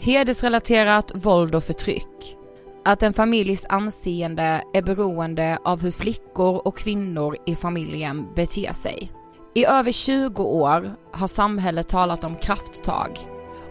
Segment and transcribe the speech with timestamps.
[0.00, 2.36] Hedersrelaterat våld och förtryck.
[2.84, 9.12] Att en familjs anseende är beroende av hur flickor och kvinnor i familjen beter sig.
[9.54, 13.10] I över 20 år har samhället talat om krafttag,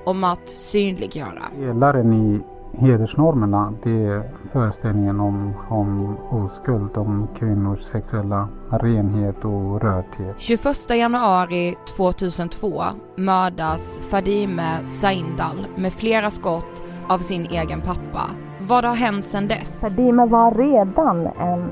[0.05, 1.43] om att synliggöra.
[1.55, 2.41] Pelaren i
[2.79, 10.39] hedersnormerna det är föreställningen om, om oskuld, om kvinnors sexuella renhet och rördhet.
[10.39, 12.83] 21 januari 2002
[13.15, 18.23] mördas Fadime Saindal med flera skott av sin egen pappa.
[18.61, 19.81] Vad har hänt sedan dess?
[19.81, 21.71] Fadime var redan en,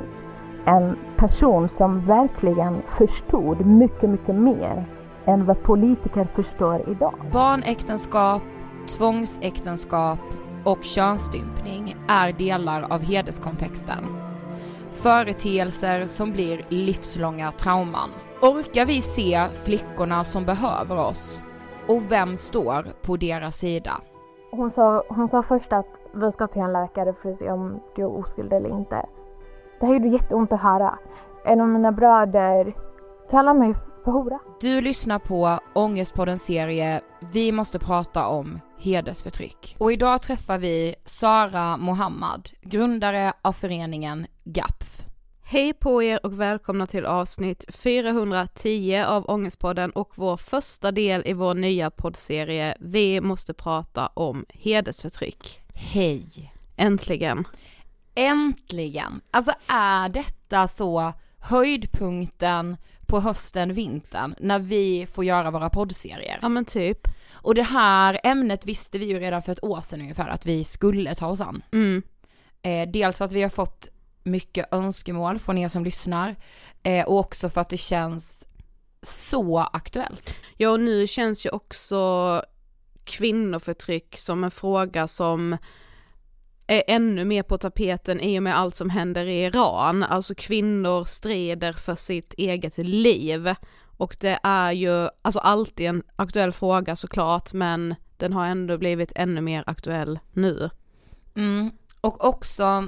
[0.66, 4.86] en person som verkligen förstod mycket, mycket mer
[5.26, 7.14] än vad politiker förstår idag.
[7.32, 8.42] Barnäktenskap,
[8.98, 10.20] tvångsäktenskap
[10.66, 14.04] och könsstympning är delar av hederskontexten.
[14.92, 18.10] Företeelser som blir livslånga trauman.
[18.42, 21.42] Orkar vi se flickorna som behöver oss?
[21.88, 23.92] Och vem står på deras sida?
[24.52, 27.80] Hon sa, hon sa först att vi ska till en läkare för att se om
[27.96, 29.06] du är oskuld eller inte.
[29.80, 31.00] Det här gjorde jätteont att höra.
[31.46, 32.74] En av mina bröder
[33.32, 34.40] kallade mig för hora.
[34.62, 39.76] Du lyssnar på Ångestpoddens serie Vi måste prata om hedersförtryck.
[39.80, 45.06] Och idag träffar vi Sara Mohammad, grundare av föreningen GAPF.
[45.44, 51.34] Hej på er och välkomna till avsnitt 410 av Ångestpodden och vår första del i
[51.34, 55.62] vår nya poddserie Vi måste prata om hedersförtryck.
[55.74, 56.54] Hej!
[56.76, 57.48] Äntligen!
[58.16, 59.22] Äntligen!
[59.32, 62.78] Alltså är detta så höjdpunkten
[63.08, 66.40] på hösten, vintern, när vi får göra våra poddserier?
[66.42, 67.08] Ja men typ.
[67.34, 70.64] Och det här ämnet visste vi ju redan för ett år sedan ungefär att vi
[70.64, 71.64] skulle ta oss an.
[71.72, 72.04] Mm.
[72.62, 73.90] Eh, dels för att vi har fått
[74.24, 76.36] mycket önskemål från er som lyssnar
[76.84, 78.48] eh, och också för att det känns
[79.02, 80.36] så aktuellt.
[80.58, 82.42] Ja och nu känns ju också
[83.04, 85.58] kvinnoförtryck som en fråga som
[86.68, 90.04] är ännu mer på tapeten i och med allt som händer i Iran.
[90.04, 93.56] Alltså kvinnor strider för sitt eget liv.
[93.98, 99.12] Och det är ju alltså alltid en aktuell fråga såklart men den har ändå blivit
[99.16, 100.70] ännu mer aktuell nu.
[101.36, 101.72] Mm.
[102.02, 102.88] Och också,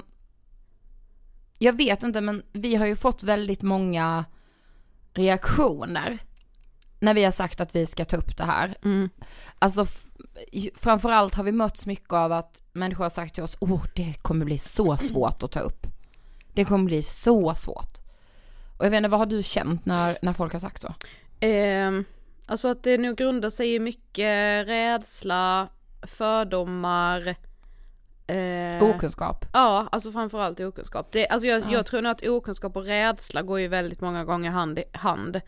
[1.59, 4.25] jag vet inte men vi har ju fått väldigt många
[5.13, 6.17] reaktioner
[6.99, 8.77] när vi har sagt att vi ska ta upp det här.
[8.83, 9.09] Mm.
[9.59, 9.85] Alltså
[10.75, 14.13] framförallt har vi mötts mycket av att människor har sagt till oss, åh oh, det
[14.21, 15.87] kommer bli så svårt att ta upp.
[16.53, 17.97] Det kommer bli så svårt.
[18.77, 20.93] Och jag vet inte, vad har du känt när, när folk har sagt så?
[21.47, 21.91] Eh,
[22.45, 25.69] alltså att det nog grundar sig i mycket rädsla,
[26.01, 27.35] fördomar.
[28.27, 29.45] Eh, Okunskap.
[29.53, 31.11] Ja, alltså framförallt okunskap.
[31.11, 31.65] Det, alltså jag, Ja.
[31.71, 35.41] jag tror nog att okunskap och rädsla går ju väldigt många gånger hand i hand.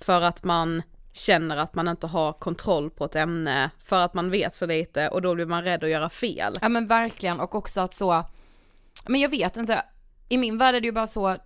[0.00, 0.82] För att man
[1.16, 5.08] känner att man inte har kontroll på ett ämne, för att man vet så lite
[5.08, 6.58] och då blir man rädd att göra fel.
[6.62, 8.24] Ja men verkligen och också att så,
[9.06, 9.82] men jag vet inte,
[10.28, 11.36] i min värld är det ju bara så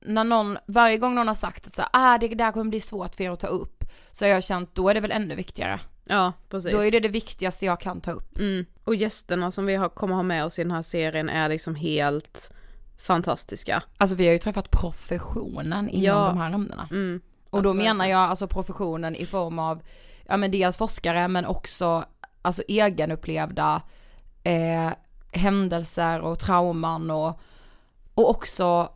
[0.00, 2.80] när någon, varje gång någon har sagt att så här, ah, det där kommer bli
[2.80, 5.34] svårt för er att ta upp, så har jag känt då är det väl ännu
[5.34, 5.80] viktigare.
[6.04, 6.72] Ja, precis.
[6.72, 8.38] Då är det det viktigaste jag kan ta upp.
[8.38, 8.66] Mm.
[8.84, 11.74] Och gästerna som vi har, kommer ha med oss i den här serien är liksom
[11.74, 12.52] helt
[12.98, 13.82] fantastiska.
[13.96, 16.26] Alltså vi har ju träffat professionen inom Ja.
[16.26, 16.88] de här ämnena.
[16.90, 17.20] Mm.
[17.50, 18.18] Och Alltså, då menar verkligen.
[18.20, 19.82] jag alltså professionen i form av,
[20.26, 22.04] ja men dels forskare men också
[22.42, 23.82] alltså egenupplevda
[24.42, 24.90] eh,
[25.32, 27.40] händelser och trauman och,
[28.14, 28.92] och också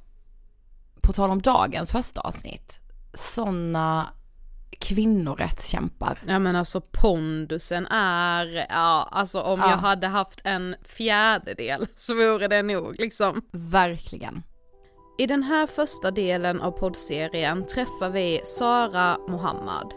[1.02, 2.80] på tal om dagens första avsnitt,
[3.14, 4.08] sådana
[4.80, 6.18] kvinnorättskämpar.
[6.26, 9.70] Ja men alltså pondusen är, ja alltså om Ja.
[9.70, 13.42] jag hade haft en fjärdedel så vore det nog liksom.
[13.52, 14.42] Verkligen.
[15.16, 19.94] I den här första delen av poddserien träffar vi Sara Mohammad.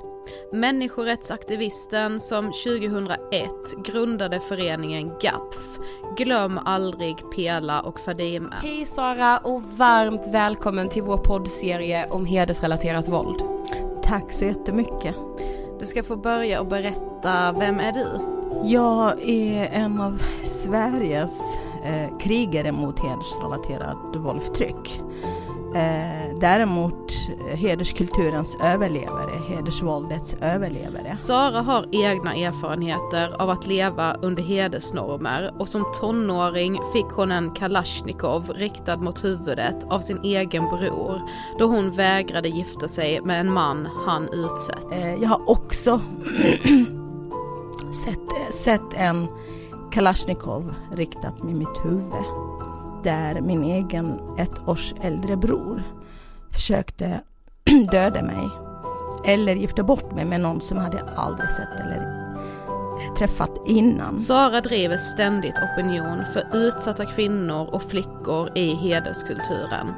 [0.54, 3.50] Människorättsaktivisten som 2001
[3.86, 5.80] grundade föreningen GAPF,
[6.18, 8.56] Glöm aldrig Pela och Fadime.
[8.62, 13.42] Hej Sara och varmt välkommen till vår poddserie om hedersrelaterat våld.
[14.04, 15.16] Tack så jättemycket.
[15.80, 18.08] Du ska få börja och berätta, vem är du?
[18.64, 25.02] Jag är en av Sveriges eh, krigare mot hedersrelaterad våld och förtryck.
[25.76, 27.12] Eh, däremot
[27.52, 31.18] eh, hederskulturens överlevare, hedersvåldets överlevare.
[31.18, 37.52] Sara har egna erfarenheter av att leva under hedersnormer och som tonåring fick hon en
[37.52, 41.22] Kalashnikov riktad mot huvudet av sin egen bror
[41.60, 44.92] då hon vägrade gifta sig med en man han utsett.
[44.92, 46.02] Eh, jag har också
[48.06, 49.28] sett, sett en
[49.98, 52.26] Kalashnikov riktat med mitt huvud.
[53.04, 55.84] Där min egen ett års äldre bror
[56.52, 57.22] försökte
[57.92, 58.50] döda mig.
[59.26, 62.28] Eller gifta bort mig med någon som hade aldrig sett eller
[63.18, 64.20] träffat innan.
[64.20, 69.94] Sara driver ständigt opinion för utsatta kvinnor och flickor i hederskulturen.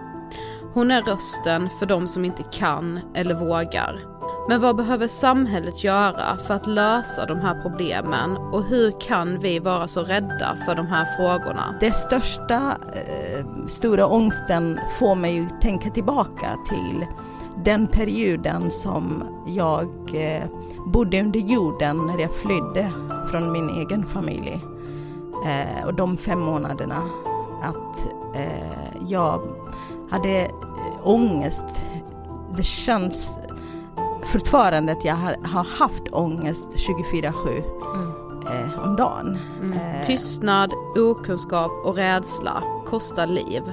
[0.74, 4.19] Hon är rösten för de som inte kan eller vågar.
[4.48, 9.60] Men vad behöver samhället göra för att lösa de här problemen och hur kan vi
[9.60, 11.76] vara så rädda för de här frågorna?
[11.80, 17.06] Det största eh, stora ångsten får mig ju tänka tillbaka till
[17.64, 20.44] den perioden som jag eh,
[20.86, 22.92] bodde under jorden när jag flydde
[23.32, 24.62] från min egen familj.
[25.46, 27.10] Eh, och de fem månaderna
[27.62, 29.42] att eh, jag
[30.10, 30.50] hade eh,
[31.04, 31.86] ångest.
[32.58, 33.40] Det känns
[34.24, 36.68] fortfarande att jag har, haft ångest
[37.14, 37.58] 24-7
[38.50, 39.38] eh, om dagen.
[39.74, 43.64] Eh, Tystnad, okunskap och rädsla kostar liv.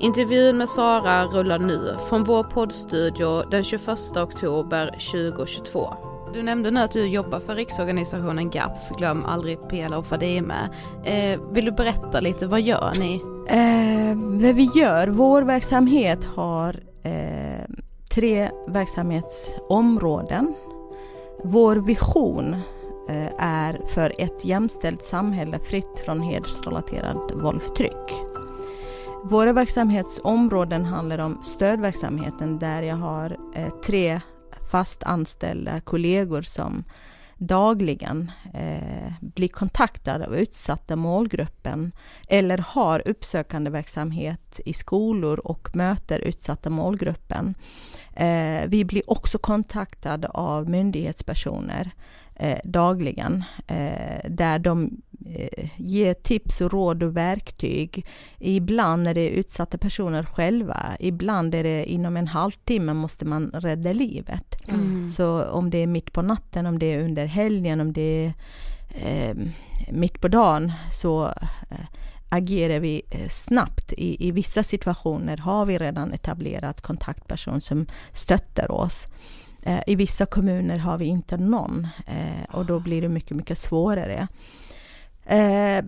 [0.00, 5.94] Intervjun med Sara rullar nu från vår poddstudio den 21 oktober 2022.
[6.32, 10.70] Du nämnde nu att du jobbar för riksorganisationen GAPF, Glöm aldrig Pela och Fadime.
[11.04, 13.14] Eh, vill du berätta lite, vad gör ni?
[13.48, 17.47] Eh, vad vi gör, vår verksamhet har eh,
[18.18, 20.54] tre verksamhetsområden.
[21.44, 22.54] Vår vision
[23.08, 28.12] eh, är för ett jämställt samhälle fritt från hedersrelaterad våld och förtryck.
[29.24, 34.20] Våra verksamhetsområden handlar om stödverksamheten där jag har eh, tre
[34.70, 36.84] fast anställda kollegor som
[37.38, 41.92] dagligen eh, blir kontaktade av utsatta målgruppen
[42.28, 47.54] eller har uppsökande verksamhet i skolor och möter utsatta målgruppen.
[48.14, 51.90] Eh, vi blir också kontaktade av myndighetspersoner
[52.38, 58.06] eh, dagligen eh, där de eh, ger tips och råd och verktyg.
[58.38, 63.92] Ibland är det utsatta personer själva, ibland är det inom en halvtimme måste man rädda
[63.92, 64.68] livet.
[64.68, 65.10] Mm.
[65.10, 68.32] Så om det är mitt på natten, om det är under helgen, om det är
[68.88, 69.36] eh,
[69.90, 71.26] mitt på dagen så
[71.70, 71.86] eh,
[72.28, 73.92] agerar vi eh, snabbt.
[73.92, 79.06] I, I vissa situationer har vi redan etablerat kontaktperson som stöttar oss.
[79.68, 83.58] Eh, I vissa kommuner har vi inte någon eh, och då blir det mycket, mycket
[83.58, 84.28] svårare.
[85.26, 85.84] Eh,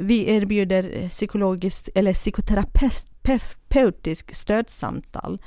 [0.00, 5.38] vi erbjuder psykologiskt eller psykoterapeutisk stödsamtal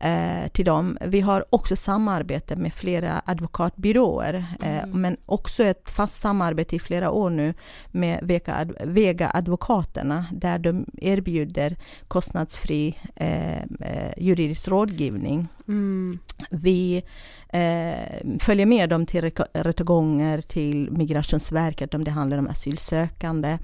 [0.00, 0.98] eh, till dem.
[1.00, 7.10] Vi har också samarbete med flera advokatbyråer, eh, men också ett fast samarbete i flera
[7.10, 7.54] år nu
[7.90, 11.76] med Vega, Vega Advokaterna, där de erbjuder
[12.08, 15.48] kostnadsfri eh, eh, juridisk rådgivning.
[15.68, 16.18] Mm.
[16.50, 17.02] Vi
[17.48, 23.58] eh, följer med dem till rättegångar, till Migrationsverket om det handlar om asylsökande.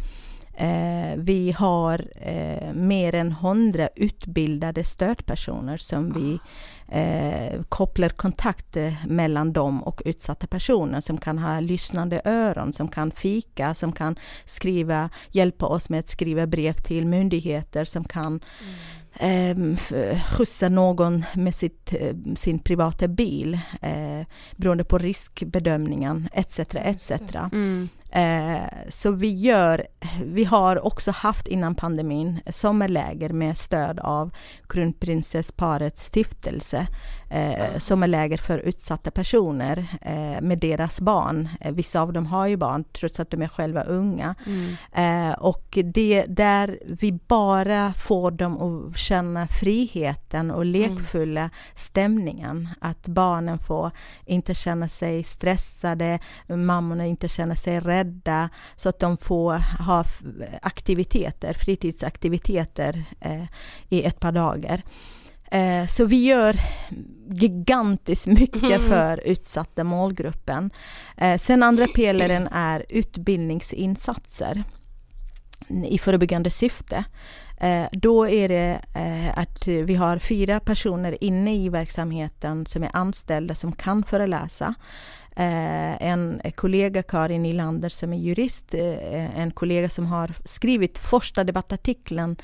[0.58, 6.38] Eh, vi har eh, mer än hundra utbildade stödpersoner som vi
[6.88, 12.88] eh, kopplar kontakt eh, mellan dem och utsatta personer som kan ha lyssnande öron, som
[12.88, 18.40] kan fika, som kan skriva, hjälpa oss med att skriva brev till myndigheter, som kan
[19.20, 19.92] eh, f-
[20.36, 26.58] skjutsa någon med sitt, eh, sin privata bil eh, beroende på riskbedömningen etc.
[26.74, 27.10] etc.
[27.52, 27.88] Mm.
[28.16, 29.86] Eh, så vi gör,
[30.24, 34.30] vi har också haft innan pandemin sommarläger med stöd av
[34.68, 36.86] kronprinsessparets stiftelse.
[37.30, 41.48] Eh, sommarläger för utsatta personer eh, med deras barn.
[41.60, 44.34] Eh, vissa av dem har ju barn trots att de är själva unga.
[44.46, 44.76] Mm.
[44.92, 51.50] Eh, och det där vi bara får dem att känna friheten och lekfulla mm.
[51.74, 52.68] stämningen.
[52.80, 53.90] Att barnen får
[54.24, 56.18] inte känna sig stressade,
[56.48, 58.05] mammorna inte känner sig rädda,
[58.76, 60.04] så att de får ha
[60.62, 63.44] aktiviteter, fritidsaktiviteter eh,
[63.88, 64.82] i ett par dagar.
[65.50, 66.56] Eh, så vi gör
[67.28, 68.80] gigantiskt mycket mm.
[68.80, 70.70] för utsatta målgruppen.
[71.16, 74.62] Eh, sen andra pelaren är utbildningsinsatser
[75.84, 77.04] i förebyggande syfte.
[77.60, 78.80] Eh, då är det
[79.34, 84.74] att vi har fyra personer inne i verksamheten som är anställda som kan föreläsa.
[85.38, 91.44] Eh, en kollega, Karin Nylander, som är jurist, eh, en kollega som har skrivit första
[91.44, 92.36] debattartikeln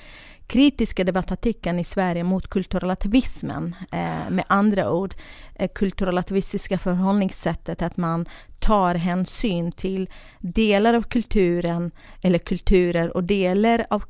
[0.52, 3.76] kritiska debattartikeln i Sverige mot kulturrelativismen.
[3.92, 5.14] Eh, med andra ord,
[5.54, 8.26] eh, kulturrelativistiska förhållningssättet att man
[8.60, 11.90] tar hänsyn till delar av kulturen
[12.22, 14.04] eller kulturer och delar av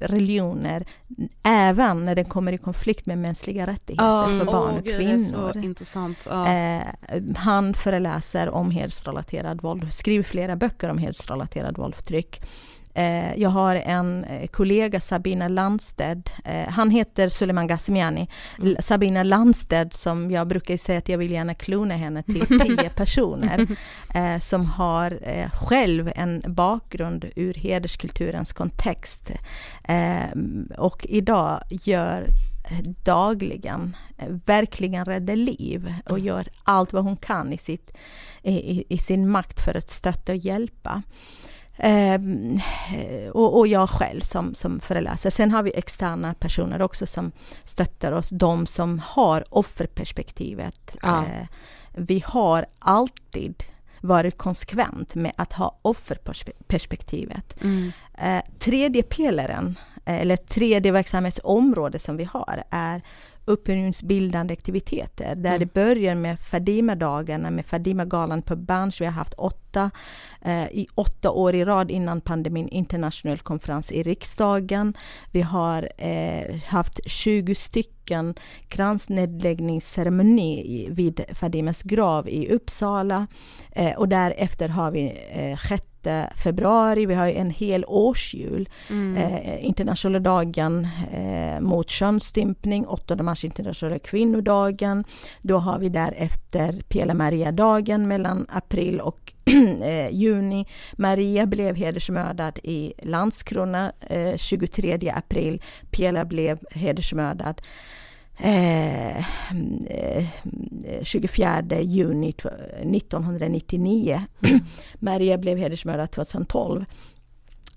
[0.00, 0.84] religioner
[1.42, 4.38] även när det kommer i konflikt med mänskliga rättigheter mm.
[4.38, 5.64] för barn och kvinnor.
[5.64, 6.26] intressant.
[6.26, 6.80] Eh,
[7.36, 12.42] han föreläser om hedersrelaterad våld, skriver flera böcker om hedersrelaterad våld och förtryck.
[12.94, 16.30] Eh, jag har en eh, kollega, Sabina Landsted.
[16.44, 18.28] Eh, han heter Suleiman Ghasemiani.
[18.58, 18.76] Mm.
[18.80, 23.66] Sabina Landsted, som jag brukar säga att jag vill gärna klona henne till tio personer.
[24.40, 25.18] som har
[25.66, 29.30] själv en bakgrund ur hederskulturens kontext.
[30.78, 32.26] och idag gör
[33.04, 33.96] dagligen
[34.46, 36.26] verkligen räddar liv och mm.
[36.26, 37.96] gör allt vad hon kan i, sitt,
[38.42, 41.02] i, i sin makt för att stötta och hjälpa.
[41.82, 42.20] Eh,
[43.32, 45.30] och, och, jag själv som, som föreläser.
[45.30, 47.32] Sen har vi externa personer också som
[47.64, 50.96] stöttar oss, de som har offerperspektivet.
[51.02, 51.24] Ja.
[51.24, 51.46] Eh,
[51.92, 53.64] vi har alltid
[54.00, 57.62] varit konsekvent med att ha offerperspektivet.
[57.62, 57.92] Mm.
[58.18, 63.02] Eh, tredje pelaren, eller tredje verksamhetsområde som vi har, är
[63.46, 65.34] opinionsbildande aktiviteter.
[65.34, 65.60] Där mm.
[65.60, 69.00] det börjar med Fadima-dagarna, med Fadima-galan på Berns.
[69.00, 69.61] Vi har haft åtta,
[70.40, 74.94] eh, i åtta år i rad innan pandemin, internationell konferens i riksdagen.
[75.30, 78.34] Vi har eh, haft 20 stycken
[78.68, 83.26] kransnedläggningsceremoni vid Fadimas grav i Uppsala.
[83.72, 85.56] Eh, och därefter har vi eh,
[86.36, 88.68] februari, vi har en hel årsjul.
[88.90, 89.16] Mm.
[89.16, 95.04] Eh, internationella dagen eh, mot könsstympning, 8 mars internationella kvinnodagen.
[95.42, 99.32] Då har vi därefter Pia Maria-dagen mellan april och
[99.82, 100.66] Eh, juni.
[100.92, 105.62] Maria blev hedersmördad i Landskrona eh, 23 april.
[105.90, 107.62] Pela blev hedersmördad
[108.38, 109.24] eh,
[111.02, 114.22] 24 juni 1999.
[114.94, 116.84] Maria blev hedersmördad 2012.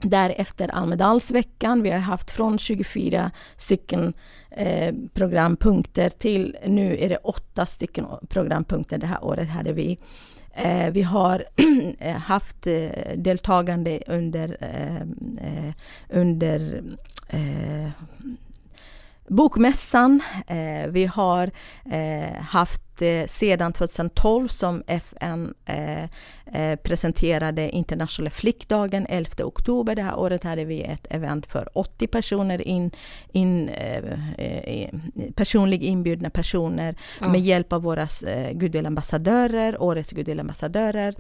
[0.02, 1.82] Därefter Almedalsveckan.
[1.82, 4.14] Vi har haft från 24 stycken
[4.52, 8.98] eh, programpunkter till nu är det åtta stycken programpunkter.
[8.98, 9.98] Det här året hade vi.
[10.58, 11.46] Eh, vi har
[12.00, 15.02] eh, haft eh, deltagande under, eh,
[15.48, 15.74] eh,
[16.10, 16.84] under
[17.30, 17.90] eh,
[19.28, 20.22] Bokmässan.
[20.48, 21.52] Eh, vi har
[21.92, 26.04] eh, haft eh, sedan 2012 som FN eh,
[26.46, 29.96] eh, presenterade internationella flickdagen 11 oktober.
[29.96, 32.92] Det här året hade vi ett event för 80 personer, in,
[33.32, 34.90] in, eh,
[35.36, 37.30] personlig inbjudna personer ja.
[37.30, 41.16] med hjälp av våra eh, Goodwill-ambassadörer, årets Goodwill-ambassadörer.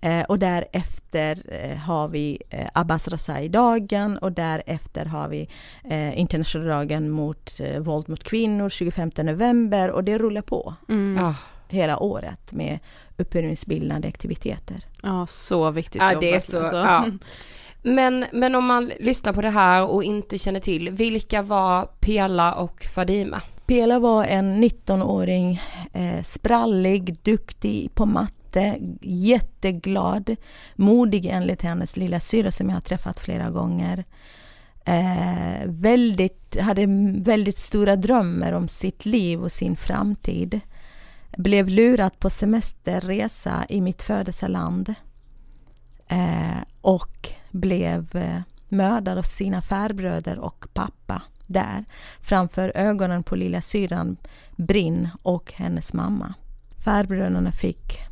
[0.00, 5.48] Eh, och därefter eh, har vi eh, Abbas Razai-dagen och därefter har vi
[5.84, 11.24] eh, internationella dagen mot eh, våld mot kvinnor 25 november och det rullar på mm.
[11.24, 11.34] ah.
[11.68, 12.78] hela året med
[13.18, 14.84] opinionsbildande aktiviteter.
[15.02, 16.76] Ja, så viktigt ja, Det är så, alltså.
[16.76, 17.10] ja.
[17.82, 22.54] Men, men om man lyssnar på det här och inte känner till, vilka var Pela
[22.54, 23.42] och Fadima?
[23.66, 25.60] Pela var en 19-åring,
[25.92, 30.36] eh, sprallig, duktig på matte jätte, jätteglad,
[30.76, 34.04] modig enligt hennes lilla syra som jag har träffat flera gånger.
[34.84, 36.86] Eh, väldigt, hade
[37.22, 40.60] väldigt stora drömmar om sitt liv och sin framtid.
[41.36, 44.94] Blev lurad på semesterresa i mitt födelseland.
[46.08, 51.84] Eh, och blev eh, mördad av sina farbröder och pappa där
[52.20, 54.16] framför ögonen på lilla syran
[54.56, 56.34] Brinn och hennes mamma.
[56.84, 58.06] Farbröderna fick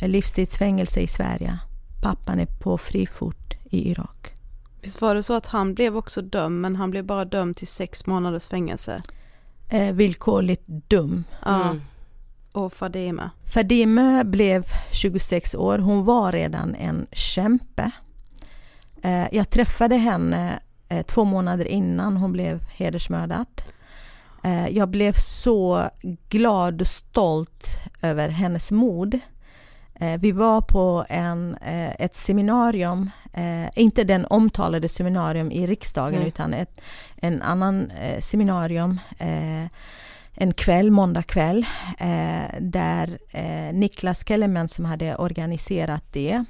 [0.00, 1.58] livstidsfängelse i Sverige.
[2.02, 4.32] Pappan är på fri fot i Irak.
[4.82, 7.66] Visst var det så att han blev också dömd, men han blev bara dömd till
[7.66, 9.02] sex månaders fängelse?
[9.68, 11.24] Eh, villkorligt dum.
[11.44, 11.70] Ja.
[11.70, 11.80] Mm.
[12.52, 13.30] Och Fadime?
[13.44, 15.78] Fadime blev 26 år.
[15.78, 17.90] Hon var redan en kämpe.
[19.02, 23.62] Eh, jag träffade henne eh, två månader innan hon blev hedersmördad.
[24.44, 25.90] Eh, jag blev så
[26.28, 27.66] glad och stolt
[28.02, 29.18] över hennes mod.
[30.00, 36.14] Eh, vi var på en, eh, ett seminarium, eh, inte den omtalade seminarium i riksdagen
[36.14, 36.28] Mm.
[36.28, 36.80] utan ett
[37.16, 39.00] en annan seminarium
[40.40, 41.66] en kväll, måndag kväll,
[42.60, 43.18] där
[43.72, 46.44] Niklas Kellerman som hade organiserat det.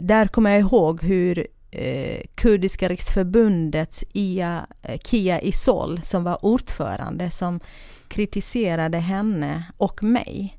[0.00, 1.46] Där kommer jag ihåg hur
[2.34, 4.66] Kurdiska riksförbundets Ia,
[5.04, 7.60] Kia Isol, som var ordförande, som
[8.08, 10.57] kritiserade henne och mig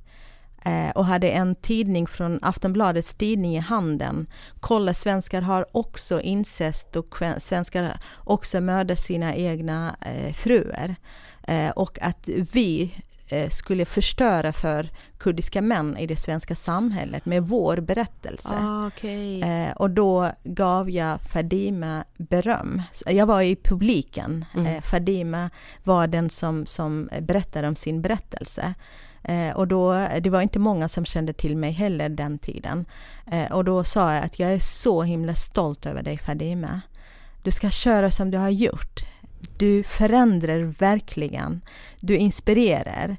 [0.96, 4.28] och hade en tidning från Aftonbladets tidning i handen.
[4.60, 10.96] Kolla, svenskar har också incest och svenskar också mördar sina egna eh, fruar.
[11.48, 12.96] Eh, och att vi
[13.30, 18.58] eh, skulle förstöra för kurdiska män i det svenska samhället med vår berättelse.
[18.62, 19.42] Ah, okej.
[19.42, 22.82] Eh, och då gav jag Fadime beröm.
[23.06, 24.46] Jag var i publiken.
[24.54, 24.66] Mm.
[24.66, 25.50] Eh, Fadime
[25.84, 28.74] var den som, som berättade om sin berättelse.
[29.24, 32.86] Eh, och då, det var inte många som kände till mig heller den tiden.
[33.32, 36.82] Eh, och då sa jag att jag är så himla stolt över dig Fadime.
[37.44, 39.00] Du ska köra som du har gjort.
[39.58, 41.62] Du förändrar verkligen.
[42.00, 43.18] Du inspirerar.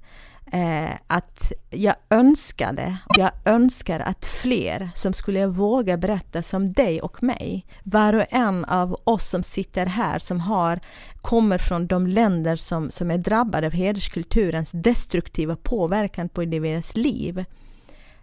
[0.53, 7.23] Eh, att jag önskade, jag önskar att fler som skulle våga berätta som dig och
[7.23, 10.81] mig, var och en av oss som sitter här som har,
[11.23, 17.45] kommer från de länder som, som är drabbade av hederskulturens destruktiva påverkan på deras liv,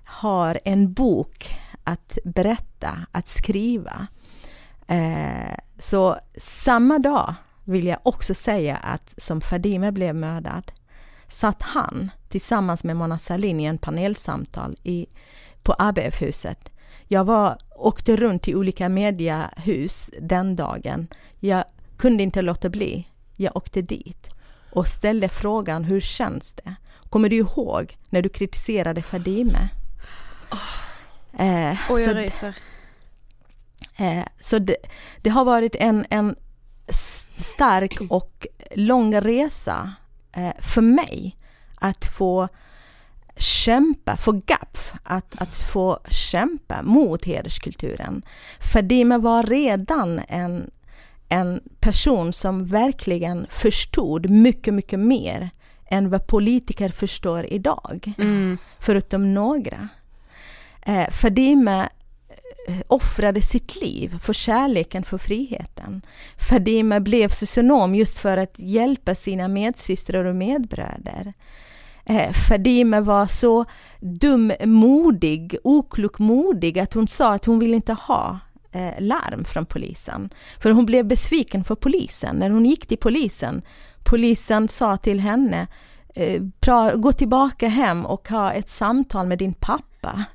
[0.03, 4.07] har en bok att berätta, att skriva.
[4.88, 10.72] Eh, så samma dag vill jag också säga att som Fadime blev mördad
[11.27, 15.05] satt han tillsammans med Mona Sahlin i en panelsamtal i,
[15.63, 16.72] på ABF-huset.
[17.07, 21.07] Jag var, åkte runt till olika mediahus den dagen.
[21.39, 21.63] Jag
[21.98, 23.07] kunde inte låta bli.
[23.36, 24.29] Jag åkte dit
[24.72, 26.75] och ställde frågan, hur känns det?
[27.10, 29.69] Kommer du ihåg när du kritiserade Fadime?
[31.39, 32.56] Eh, Oj, så jag d- reser.
[33.97, 34.75] Eh, så det,
[35.21, 36.36] det har varit en, en
[37.58, 39.89] stark och lång resa eh,
[40.59, 41.37] för mig
[41.75, 42.47] att få
[43.37, 48.21] kämpa, få GAPF, att, att få kämpa mot hederskulturen.
[48.73, 50.71] Fadime var redan en,
[51.29, 55.49] en person som verkligen förstod mycket, mycket mer
[55.89, 58.13] än vad politiker förstår idag.
[58.17, 58.57] Mm.
[58.79, 59.89] Förutom några.
[60.81, 61.87] Eh, Fadime eh,
[62.67, 66.01] Eh, offrade sitt liv för kärleken, för friheten.
[66.49, 71.34] Fadime blev socionom just för att hjälpa sina medsystrar och medbröder.
[72.06, 73.65] Eh, Fadime var så
[73.99, 78.39] dummodig, oklokmodig att hon sa att hon ville inte ha
[78.71, 80.30] eh, larm från polisen.
[80.60, 82.36] För hon blev besviken för polisen.
[82.36, 83.62] När hon gick till polisen,
[84.03, 85.67] polisen sa till henne
[86.95, 90.25] gå tillbaka hem och ha ett samtal med din pappa.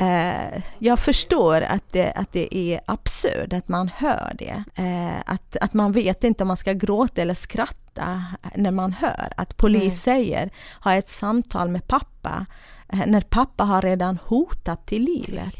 [0.00, 4.64] Eh, jag förstår att det, att det är absurt att man hör det.
[4.74, 9.32] Eh, att, att man vet inte om man ska gråta eller skratta när man hör
[9.36, 9.90] att polis Nej.
[9.90, 10.50] säger
[10.84, 12.46] ha ett samtal med pappa
[12.92, 15.54] eh, när pappa har redan hotat till livet.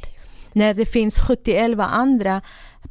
[0.53, 2.41] När det finns 71 andra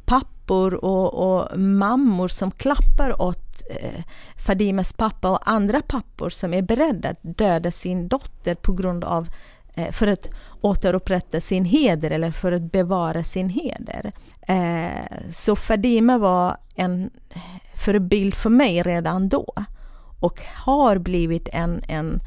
[0.04, 4.04] pappor och, och mammor som klappar åt eh,
[4.36, 9.28] Fadimes pappa och andra pappor som är beredda att döda sin dotter på grund av
[9.74, 10.28] eh, för att
[10.60, 14.12] återupprätta sin heder eller för att bevara sin heder.
[14.40, 17.10] Eh, så Fadime var en
[17.74, 19.54] förebild för mig redan då
[20.20, 22.20] och har blivit en, en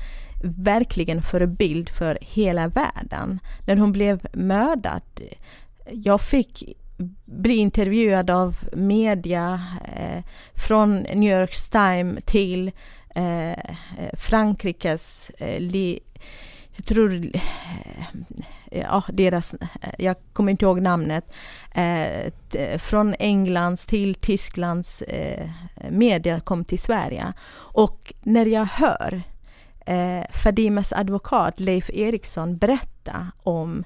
[0.44, 3.40] verkligen förebild för hela världen.
[3.68, 5.02] När hon blev mördad,
[5.92, 6.64] jag fick
[7.26, 9.62] bli intervjuad av media
[9.96, 12.72] eh, från New York Times till
[13.16, 13.58] eh, eh
[14.14, 16.00] Frankrikes eh, li,
[16.76, 17.42] jag tror, eh,
[18.72, 21.34] ja deras, eh, jag kommer inte ihåg namnet,
[21.72, 22.32] eh,
[22.78, 25.50] från Englands till Tysklands eh,
[25.90, 27.34] media kom till Sverige.
[27.56, 29.22] Och när jag hör
[29.86, 33.84] eh, Fadimes advokat Leif Eriksson berätta om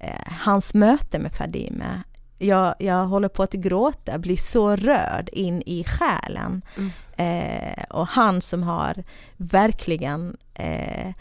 [0.00, 2.02] eh, hans möte med Fadime.
[2.38, 6.62] Jag, jag håller på att gråta, blir så rörd in i själen.
[7.16, 9.04] Eh, och han som har
[9.36, 11.12] verkligen eh,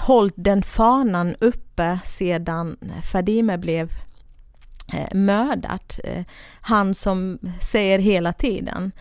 [0.00, 2.76] hållit den fanan uppe sedan
[3.12, 3.92] Fadime blev
[4.92, 5.94] eh, mördad.
[6.04, 6.24] Eh,
[6.60, 8.92] han som säger hela tiden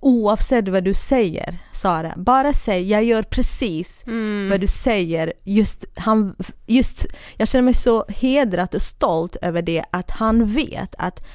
[0.00, 4.48] oavsett vad du säger Sara, bara säg jag gör precis Mm.
[4.50, 5.32] vad du säger.
[5.44, 10.94] Just, han, just, jag känner mig så hedrad och stolt över det att han vet
[10.98, 11.26] att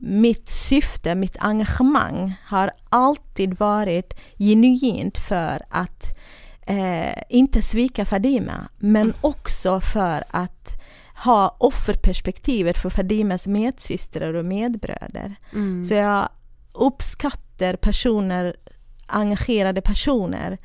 [0.00, 6.18] mitt syfte, mitt engagemang har alltid varit genuint för att
[6.66, 9.16] eh, inte svika Fadima, men mm.
[9.20, 10.82] också för att
[11.24, 15.34] ha offerperspektivet för Fadimas medsystrar och medbröder.
[15.52, 15.84] Mm.
[15.84, 16.28] Så jag
[16.76, 18.56] uppskattar personer,
[19.06, 20.58] engagerade personer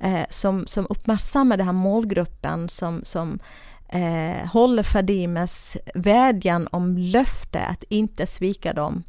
[0.00, 3.38] eh, som, som uppmärksammar den här målgruppen som, som
[3.88, 9.02] eh, håller Fadimes vädjan om löfte att inte svika dem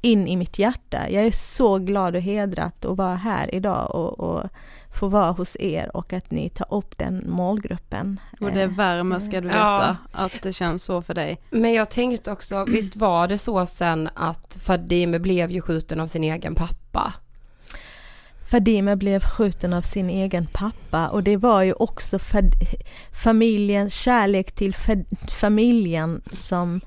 [0.00, 1.10] in i mitt hjärta.
[1.10, 4.48] Jag är så glad och hedrad att vara här idag och, och
[4.90, 8.20] få vara hos er och att ni tar upp den målgruppen.
[8.40, 9.96] Och det värmer ska du veta ja.
[10.12, 11.40] att det känns så för dig.
[11.50, 16.06] Men jag tänkte också, visst var det så sen att Fadime blev ju skjuten av
[16.06, 17.12] sin egen pappa?
[18.50, 22.18] Fadime blev skjuten av sin egen pappa och det var ju också
[23.12, 24.74] familjens kärlek till
[25.28, 26.80] familjen som,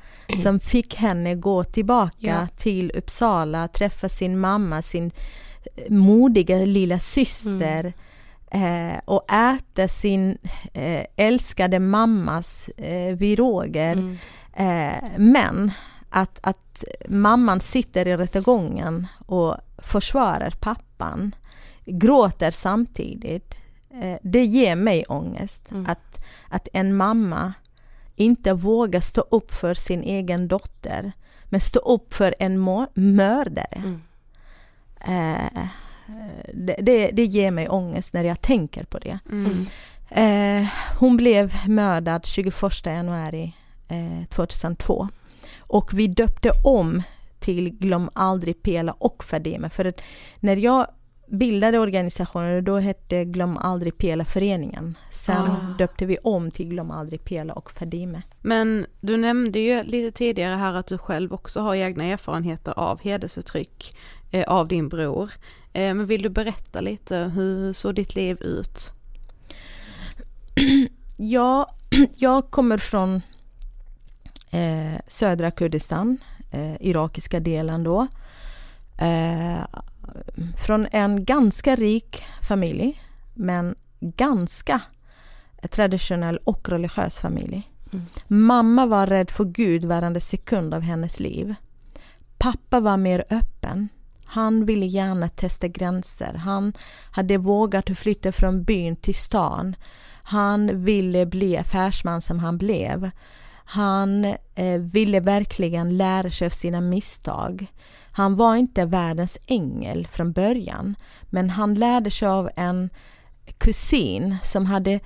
[0.43, 2.47] som fick henne gå tillbaka ja.
[2.57, 5.11] till Uppsala, träffa sin mamma, sin
[5.89, 7.93] modiga lilla syster
[8.51, 8.93] mm.
[8.93, 10.37] eh, och äta sin
[10.73, 13.93] eh, älskade mammas eh, viroger.
[13.93, 14.17] Mm.
[14.53, 15.71] Eh, men
[16.09, 21.35] att, att mamman sitter i rättegången och försvarar pappan,
[21.85, 23.55] gråter samtidigt.
[24.01, 25.71] Eh, det ger mig ångest.
[25.71, 25.85] Mm.
[25.89, 27.53] Att, att en mamma
[28.15, 31.11] inte vågar stå upp för sin egen dotter,
[31.45, 33.99] men stå upp för en mördare.
[35.05, 35.45] Mm.
[35.45, 35.67] Eh,
[36.53, 39.19] det, det, det, ger mig ångest när jag tänker på det.
[39.31, 39.65] Mm.
[40.09, 40.67] Eh,
[40.99, 42.53] hon blev mördad 21
[42.85, 43.55] januari
[43.87, 45.09] eh, 2002.
[45.59, 47.03] Och vi döpte om
[47.39, 49.69] till Glöm aldrig Pela och Fadime.
[49.69, 50.01] För att
[50.39, 50.87] när jag
[51.31, 54.97] bildade organisationen, då hette Glöm aldrig Pela föreningen.
[55.11, 55.75] Sen ah.
[55.77, 58.21] döpte vi om till Glöm aldrig Pela och Fadime.
[58.41, 63.01] Men du nämnde ju lite tidigare här att du själv också har egna erfarenheter av
[63.01, 65.31] hedersförtryck eh, av din bror.
[65.73, 68.93] Eh, men vill du berätta lite, hur såg ditt liv ut?
[71.17, 71.75] ja,
[72.17, 73.21] jag kommer från
[74.51, 76.17] eh, södra Kurdistan,
[76.51, 78.07] eh, irakiska delen då.
[78.97, 79.63] Eh,
[80.65, 83.01] från en ganska rik familj,
[83.33, 84.81] men ganska
[85.71, 87.71] traditionell och religiös familj.
[87.93, 88.05] Mm.
[88.27, 91.55] Mamma var rädd för Gud varenda sekund av hennes liv.
[92.37, 93.89] Pappa var mer öppen.
[94.33, 96.33] Han ville gärna testa gränser.
[96.33, 96.73] Han
[97.11, 99.75] hade vågat flytta från byn till stan.
[100.23, 103.11] Han ville bli affärsman som han blev.
[103.65, 107.67] Han eh, ville verkligen lära sig av sina misstag.
[108.11, 112.89] Han var inte världens ängel från början, men han lärde sig av en
[113.57, 114.99] kusin som hade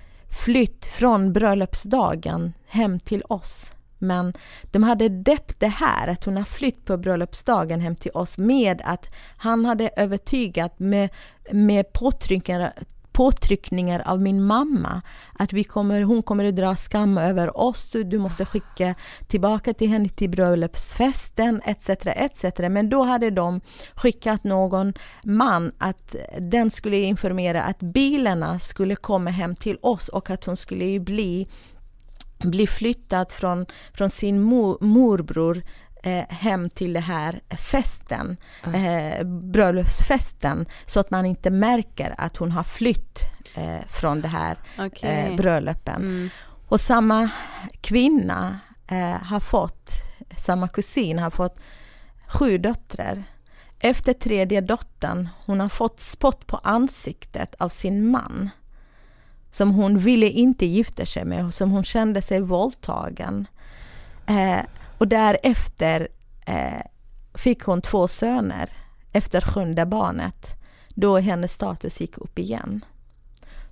[0.45, 3.71] flytt från bröllopsdagen hem till oss.
[3.97, 8.37] Men de hade döpt det här, att hon har flytt på bröllopsdagen hem till oss
[8.37, 9.05] med att
[9.37, 11.09] han hade övertygat med,
[11.51, 12.73] med påtryckningar,
[13.15, 15.01] påtryckningar av min mamma.
[15.33, 18.95] Att vi kommer, hon kommer att dra skam över oss, du måste skicka
[19.27, 21.89] tillbaka till henne till bröllopsfesten etc.
[22.05, 22.43] etc.
[22.57, 23.61] Men då hade de
[23.93, 30.29] skickat någon man att den skulle informera att bilarna skulle komma hem till oss och
[30.29, 31.47] att hon skulle bli
[32.51, 35.63] bli flyttad från, från sin mor, morbror
[36.03, 38.37] eh, hem till den här festen,
[38.73, 43.19] eh, bröllopsfesten, så att man inte märker att hon har flytt
[43.55, 45.09] eh, från det här okay.
[45.09, 46.01] eh, bröllopen.
[46.01, 46.29] Mm.
[46.67, 47.29] Och samma
[47.81, 49.89] kvinna eh, har fått,
[50.37, 51.59] samma kusin har fått
[52.27, 53.23] sju döttrar.
[53.79, 58.49] Efter tredje dottern, hon har fått spott på ansiktet av sin man
[59.55, 63.47] som hon ville inte gifta sig med, som hon kände sig våldtagen.
[64.27, 64.59] Eh,
[64.97, 66.07] och därefter
[66.45, 66.81] eh,
[67.33, 68.69] fick hon två söner
[69.11, 70.55] efter sjunde barnet,
[70.89, 72.85] då hennes status gick upp igen.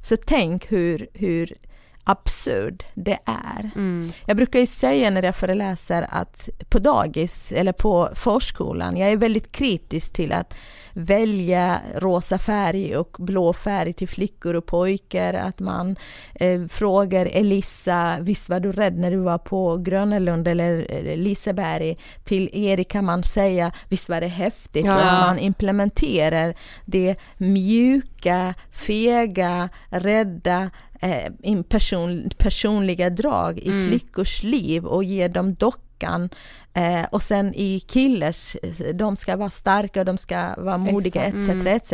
[0.02, 1.54] Så tänk hur, hur
[2.04, 3.72] absurd det är.
[3.76, 4.12] Mm.
[4.26, 9.18] Jag brukar ju säga när jag föreläser att på dagis eller på förskolan, jag är
[9.18, 10.56] väldigt kritisk till att
[10.94, 15.96] välja rosa färg och blå färg till flickor och pojkar, att man
[16.36, 21.98] eh, frågar Elissa, visst var du rädd när du var på Grönelund eller Liseberg?
[22.24, 24.86] Till Erik kan man säga, visst var det häftigt?
[24.86, 24.96] Ja.
[24.96, 26.54] Och man implementerar
[26.86, 30.70] det mjuka, fega, rädda
[31.04, 33.88] eh, person, personliga drag i mm.
[33.90, 35.56] flickors liv och ger dem
[36.04, 36.30] flickan
[36.74, 38.58] eh, och sen i killers,
[38.94, 41.50] de ska vara starka, de ska vara modiga etc.
[41.50, 41.68] Mm.
[41.68, 41.94] etc.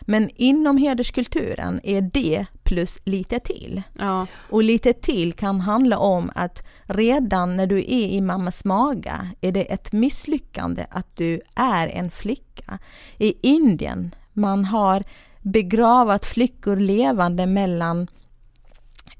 [0.00, 3.82] Men inom hederskulturen är det plus lite till.
[3.98, 4.26] Ja.
[4.50, 9.52] Och lite till kan handla om att redan när du är i mammas maga är
[9.52, 12.78] det ett misslyckande att du är en flicka.
[13.18, 15.02] I Indien, man har
[15.42, 18.06] begravat flickor levande mellan,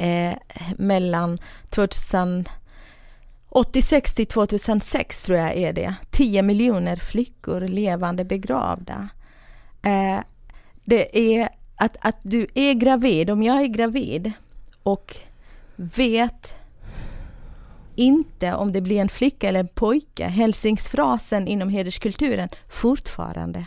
[0.01, 0.35] eh,
[0.77, 5.95] mellan 2086 till 2006 tror jag är det.
[6.11, 9.09] 10 miljoner flickor levande begravda.
[9.83, 10.19] Eh,
[10.85, 14.33] det är att, att du är gravid, om jag är gravid
[14.83, 15.17] och
[15.77, 16.57] vet
[17.95, 23.67] inte om det blir en flicka eller en pojke, hälsningsfrasen inom hederskulturen fortfarande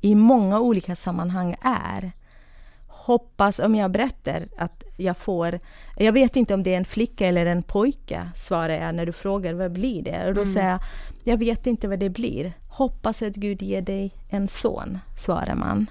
[0.00, 2.12] i många olika sammanhang är
[3.06, 5.58] hoppas om jag berättar att jag får,
[5.96, 9.12] jag vet inte om det är en flicka eller en pojke, svarar jag när du
[9.12, 10.26] frågar vad blir det?
[10.28, 10.54] Och då Mm.
[10.54, 10.80] säger jag,
[11.24, 12.52] jag vet inte vad det blir.
[12.68, 15.90] Hoppas att Gud ger dig en son, svarar man.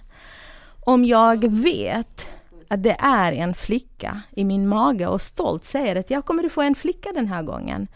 [0.80, 2.30] Om jag vet
[2.68, 6.52] att det är en flicka i min mage och stolt säger att jag kommer att
[6.52, 7.88] få en flicka den här gången,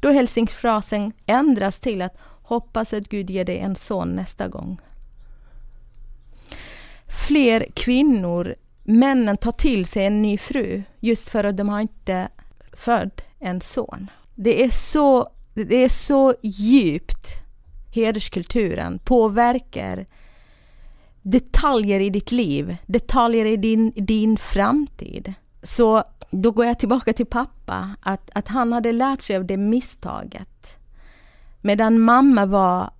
[0.00, 4.80] då hälsningsfrasen ändras till att hoppas att Gud ger dig en son nästa gång.
[7.26, 8.54] Fler kvinnor,
[8.84, 12.28] männen tar till sig en ny fru just för att de har inte
[12.72, 14.10] född en son.
[14.34, 17.26] Det är så, det är så djupt
[17.94, 20.06] hederskulturen påverkar
[21.22, 25.34] detaljer i ditt liv, detaljer i din, din framtid.
[25.62, 29.56] Så då går jag tillbaka till pappa, att, att han hade lärt sig av det
[29.56, 30.76] misstaget.
[31.60, 32.90] Medan mamma var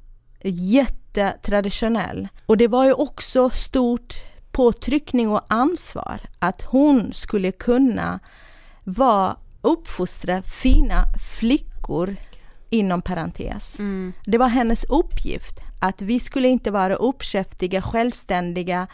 [0.42, 2.28] jättetraditionell.
[2.46, 4.14] Och det var ju också stort
[4.54, 8.20] påtryckning och ansvar att hon skulle kunna
[8.84, 11.04] vara, uppfostra fina
[11.38, 12.16] flickor
[12.70, 13.78] inom parentes.
[13.78, 14.12] Mm.
[14.24, 18.86] Det var hennes uppgift att vi skulle inte vara uppkäftiga, självständiga,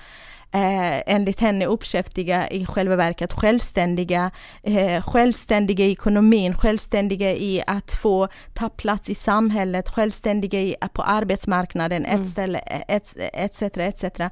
[0.52, 4.30] eh, enligt henne uppkäftiga i själva verket, självständiga,
[4.62, 11.02] eh, självständiga i ekonomin, självständiga i att få ta plats i samhället, självständiga i, på
[11.02, 12.22] arbetsmarknaden, Mm.
[12.22, 13.62] ett ställe, ett, etc.
[13.62, 14.20] etc.
[14.20, 14.28] Eh,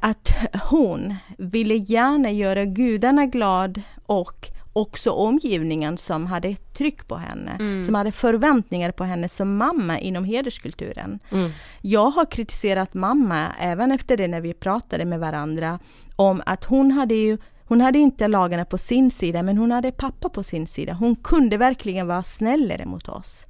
[0.00, 0.32] att
[0.70, 7.56] hon ville gärna göra gudarna glad och också omgivningen som hade ett tryck på henne,
[7.60, 7.84] Mm.
[7.84, 11.18] som hade förväntningar på henne som mamma inom hederskulturen.
[11.30, 11.50] Mm.
[11.80, 15.78] Jag har kritiserat mamma även efter det när vi pratade med varandra
[16.16, 19.92] om att hon hade ju hon hade inte lagarna på sin sida men hon hade
[19.92, 20.92] pappa på sin sida.
[20.92, 23.46] Hon kunde verkligen vara snällare mot oss.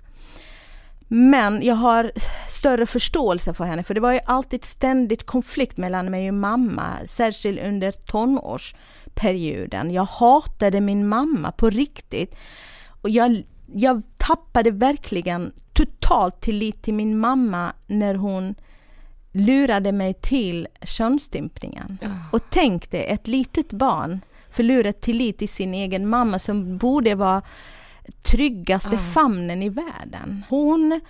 [1.14, 2.12] Men jag har
[2.48, 6.88] större förståelse för henne för det var ju alltid ständigt konflikt mellan mig och mamma,
[7.04, 9.90] särskilt under tonårsperioden.
[9.90, 12.34] Jag hatade min mamma på riktigt.
[13.02, 13.42] Och jag,
[13.74, 18.54] jag tappade verkligen totalt tillit till min mamma när hon
[19.32, 21.98] lurade mig till könsstympningen.
[22.32, 24.20] Och tänk dig, ett litet barn
[24.50, 27.42] förlorar tillit till sin egen mamma som borde vara
[28.22, 30.44] tryggaste famnen i världen.
[30.48, 31.00] Hon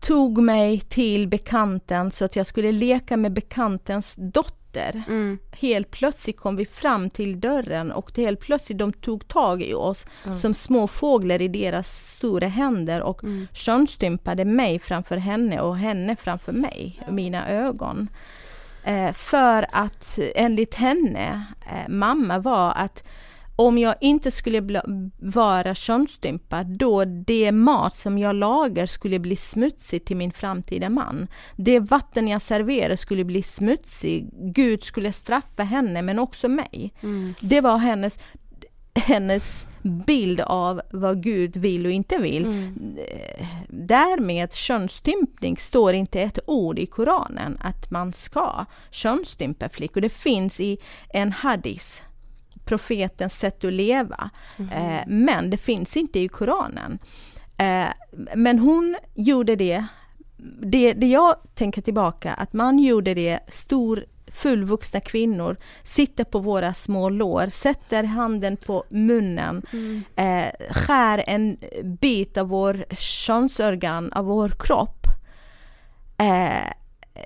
[0.00, 5.02] tog mig till bekanten så att jag skulle leka med bekantens dotter.
[5.08, 5.38] Mm.
[5.52, 10.06] Helt plötsligt kom vi fram till dörren och helt plötsligt de tog tag i oss
[10.24, 10.38] Mm.
[10.38, 13.46] som små fåglar i deras stora händer och Mm.
[13.52, 18.08] könsstympade mig framför henne och henne framför mig, mina ögon.
[18.84, 23.04] Eh, för att enligt henne, eh, mamma, var att
[23.56, 24.82] om jag inte skulle
[25.18, 31.28] vara könsstympad, då det mat som jag lagar skulle bli smutsigt till min framtida man.
[31.56, 34.26] Det vatten jag serverar skulle bli smutsigt.
[34.32, 36.92] Gud skulle straffa henne, men också mig.
[37.02, 37.34] Mm.
[37.40, 38.18] Det var hennes,
[38.94, 42.44] hennes bild av vad Gud vill och inte vill.
[42.44, 42.96] Mm.
[43.68, 50.00] Därmed könsstympning står inte ett ord i Koranen att man ska könsstympa flickor.
[50.00, 52.02] Det finns i en hadis,
[52.66, 54.30] profetens sätt att leva.
[54.58, 56.98] Eh, men det finns inte i Koranen.
[57.56, 57.88] Eh,
[58.34, 59.84] men hon gjorde det,
[60.62, 64.04] det, det jag tänker tillbaka, att man gjorde det stor
[64.36, 69.62] fullvuxna kvinnor sitter på våra små lår, sätter handen på munnen,
[70.16, 71.56] eh, skär en
[72.00, 75.06] bit av vår könsorgan, av vår kropp,
[76.18, 76.72] eh,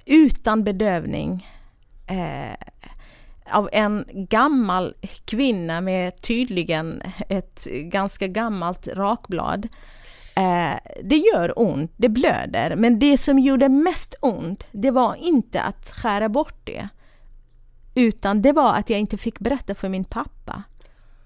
[0.07, 1.49] utan bedövning.
[2.07, 2.70] Eh,
[3.53, 9.69] av en gammal kvinna med tydligen ett ganska gammalt rakblad.
[10.37, 15.63] Eh, det gör ont, det blöder, men det som gjorde mest ont, det var inte
[15.63, 16.89] att skära bort det,
[17.95, 20.63] utan det var att jag inte fick berätta för min pappa.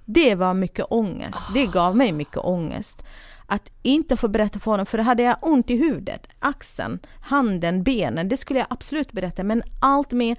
[0.05, 3.03] Det var mycket ångest, det gav mig mycket ångest.
[3.47, 8.29] att inte få berätta för honom, för hade jag ont i huvudet, axeln, handen, benen,
[8.29, 10.37] det skulle jag absolut berätta, men allt med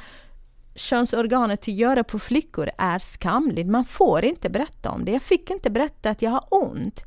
[0.75, 3.67] könsorganet att göra på flickor är skamligt.
[3.67, 5.11] Man får inte berätta om det.
[5.11, 7.03] Jag fick inte berätta att jag har ont.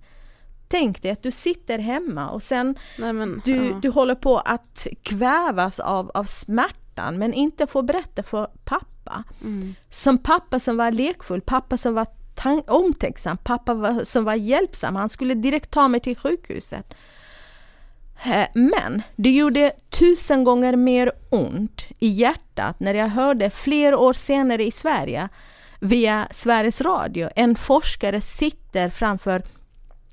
[0.68, 3.78] Tänk dig att du sitter hemma och sen Nej, men, du, ja.
[3.83, 9.24] du håller på att kvävas av, av smärtan men inte får berätta för pappa.
[9.40, 9.74] Mm.
[9.90, 12.07] Som pappa som var lekfull, pappa som var
[12.66, 14.96] omtänksam, pappa var, som var hjälpsam.
[14.96, 16.94] Han skulle direkt ta mig till sjukhuset.
[18.24, 24.12] Eh, men det gjorde tusen gånger mer ont i hjärtat när jag hörde flera år
[24.12, 25.28] senare i Sverige
[25.81, 29.42] via Sveriges Radio en forskare sitter framför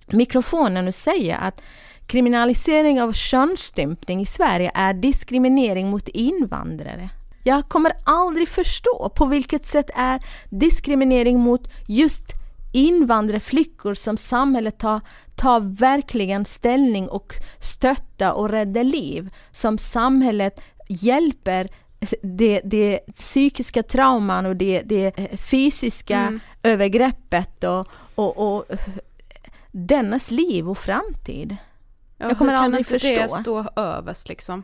[0.07, 1.61] mikrofonen och säger att
[2.07, 7.09] kriminalisering av könsstympning i Sverige är diskriminering mot invandrare.
[7.43, 12.34] Jag kommer aldrig förstå på vilket sätt är diskriminering mot just
[12.75, 15.01] invandrarflickor som samhället tar,
[15.35, 19.29] tar verkligen ställning och stöttar och räddar liv.
[19.51, 21.67] Som samhället hjälper
[22.21, 26.39] det, det psykiska trauman och det, det fysiska Mm.
[26.63, 28.65] övergreppet och, och, och
[29.71, 31.55] dennas liv och framtid.
[32.17, 33.35] Ja, Jag kommer hur kan aldrig inte det förstå.
[33.35, 34.63] stå överst liksom?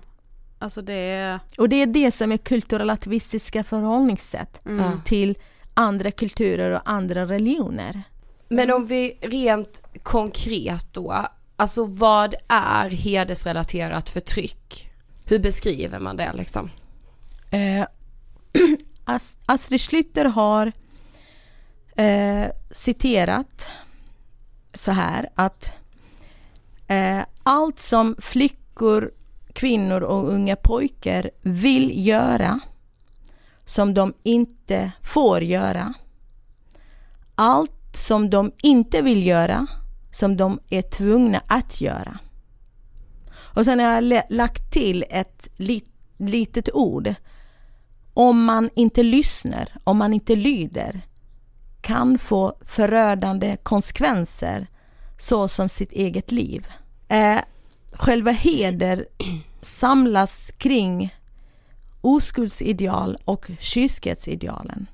[0.59, 1.39] Alltså det är...
[1.57, 5.01] Och det är det som är kulturrelativistiska förhållningssätt Mm.
[5.05, 5.37] till
[5.81, 8.03] andra kulturer och andra religioner.
[8.49, 14.89] Men om vi rent konkret då, alltså vad är hedersrelaterat förtryck?
[15.25, 16.69] Hur beskriver man det liksom?
[17.51, 17.85] Eh,
[19.05, 20.71] As- Astrid Schlytter har
[21.95, 23.67] eh, citerat
[24.73, 25.73] så här att
[26.87, 29.11] eh, allt som flickor,
[29.53, 32.59] kvinnor och unga pojkar vill göra
[33.71, 35.93] som de inte får göra.
[37.35, 39.67] Allt som de inte vill göra
[40.11, 42.19] som de är tvungna att göra.
[43.55, 47.13] Och sen har jag lagt till ett lit, litet ord.
[48.13, 51.01] Om man inte lyssnar, om man inte lyder
[51.81, 54.67] kan få förödande konsekvenser
[55.17, 56.67] såsom sitt eget liv.
[57.07, 57.39] Eh,
[57.93, 59.05] själva heder
[59.61, 61.13] samlas kring
[62.01, 64.87] oskuldsideal och kyskhetsidealen.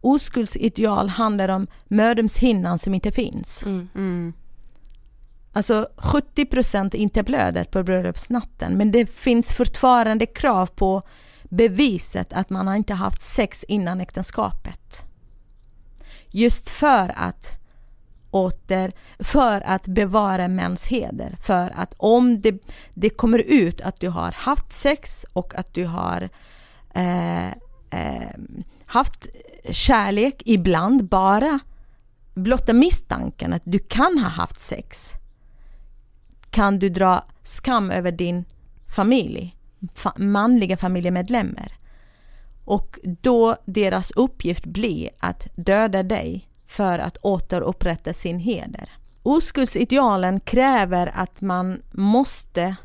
[0.00, 3.62] Oskuldsideal handlar om mödomshinnan som inte finns.
[3.62, 4.32] Mm.
[5.52, 11.02] Alltså 70% inte blödet på bröllopsnatten men det finns fortfarande krav på
[11.42, 15.06] beviset att man har inte haft sex innan äktenskapet.
[16.30, 17.59] Just för att
[18.30, 21.36] åter, för att bevara mäns heder.
[21.42, 22.62] För att om det,
[22.94, 26.28] det kommer ut att du har haft sex och att du har
[26.94, 27.48] eh,
[27.90, 28.30] eh,
[28.86, 29.26] haft
[29.70, 31.58] kärlek ibland bara
[32.34, 35.12] blotta misstanken att du kan ha haft sex
[36.50, 38.44] kan du dra skam över din
[38.96, 39.56] familj,
[39.94, 41.72] fa- manliga familjemedlemmar.
[42.64, 48.90] Och då deras uppgift blir att döda dig för att återupprätta sin heder.
[49.22, 52.76] Oskuldsidealen kräver att man måste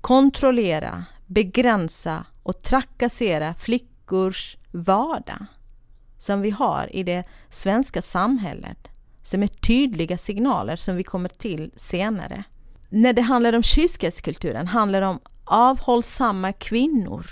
[0.00, 5.46] kontrollera, begränsa och trakassera flickors vardag
[6.18, 8.88] som vi har i det svenska samhället
[9.22, 12.44] som är tydliga signaler som vi kommer till senare.
[12.88, 17.26] När det handlar om kyskhetskulturen handlar det om avhållsamma kvinnor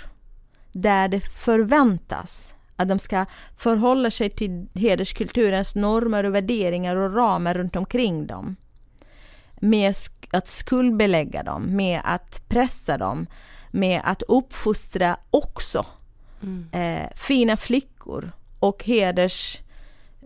[0.71, 7.53] där det förväntas att de ska förhålla sig till hederskulturens normer och värderingar och ramar
[7.53, 8.55] runt omkring dem.
[9.55, 9.93] Med
[10.31, 13.27] att skuldbelägga dem, med att pressa dem,
[13.71, 15.85] med att uppfostra också
[16.71, 19.61] eh, fina flickor och heders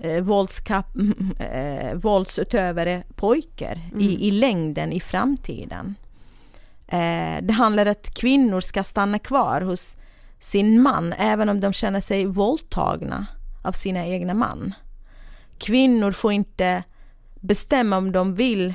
[0.02, 0.86] eh, våldskap,
[1.40, 5.96] eh, våldsutövare pojkar i, i längden i framtiden.
[6.88, 9.96] Eh, det handlar om att kvinnor ska stanna kvar hos
[10.40, 13.26] sin man även om de känner sig våldtagna
[13.64, 14.74] av sina egna man.
[15.58, 16.84] Kvinnor får inte
[17.40, 18.74] bestämma om de vill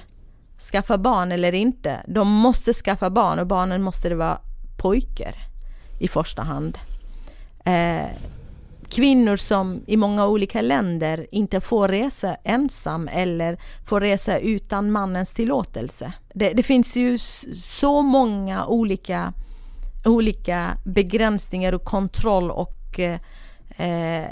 [0.73, 2.03] skaffa barn eller inte.
[2.09, 4.41] De måste skaffa barn och barnen måste det vara
[4.77, 5.35] pojkar
[6.01, 6.79] i första hand.
[7.65, 8.07] Eh,
[8.89, 15.33] kvinnor som i många olika länder inte får resa ensam eller får resa utan mannens
[15.33, 16.13] tillåtelse.
[16.35, 17.19] Det, det finns ju
[17.55, 19.33] så många olika,
[20.05, 23.21] olika begränsningar och kontroll och eh,
[23.77, 24.29] eh,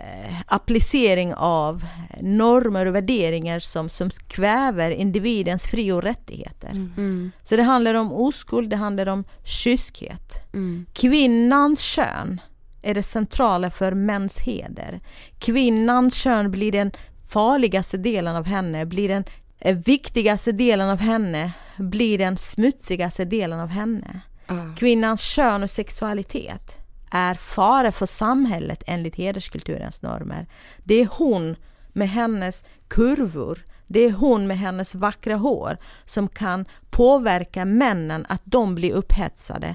[0.47, 1.85] applicering av
[2.21, 6.71] normer och värderingar som, som kväver individens fri och rättigheter.
[6.71, 7.31] Mm.
[7.43, 10.53] Så det handlar om oskuld, det handlar om kyskhet.
[10.53, 10.87] Mm.
[10.93, 12.41] Kvinnans kön
[12.83, 15.01] är det centrala för mäns heder.
[15.39, 16.93] Kvinnans kön blir den
[17.29, 19.25] farligaste delen av henne, blir en,
[19.59, 24.21] eh, viktigaste delen av henne blir den smutsigaste delen av henne.
[24.51, 24.75] Ah.
[24.77, 26.79] Kvinnans kön och sexualitet
[27.11, 30.47] är fara för samhället enligt hederskulturens normer.
[30.79, 31.57] Det är hon
[31.93, 38.43] med hennes kurvor, det är hon med hennes vackra hår som kan påverka männen att
[38.45, 39.75] de blir upphetsade.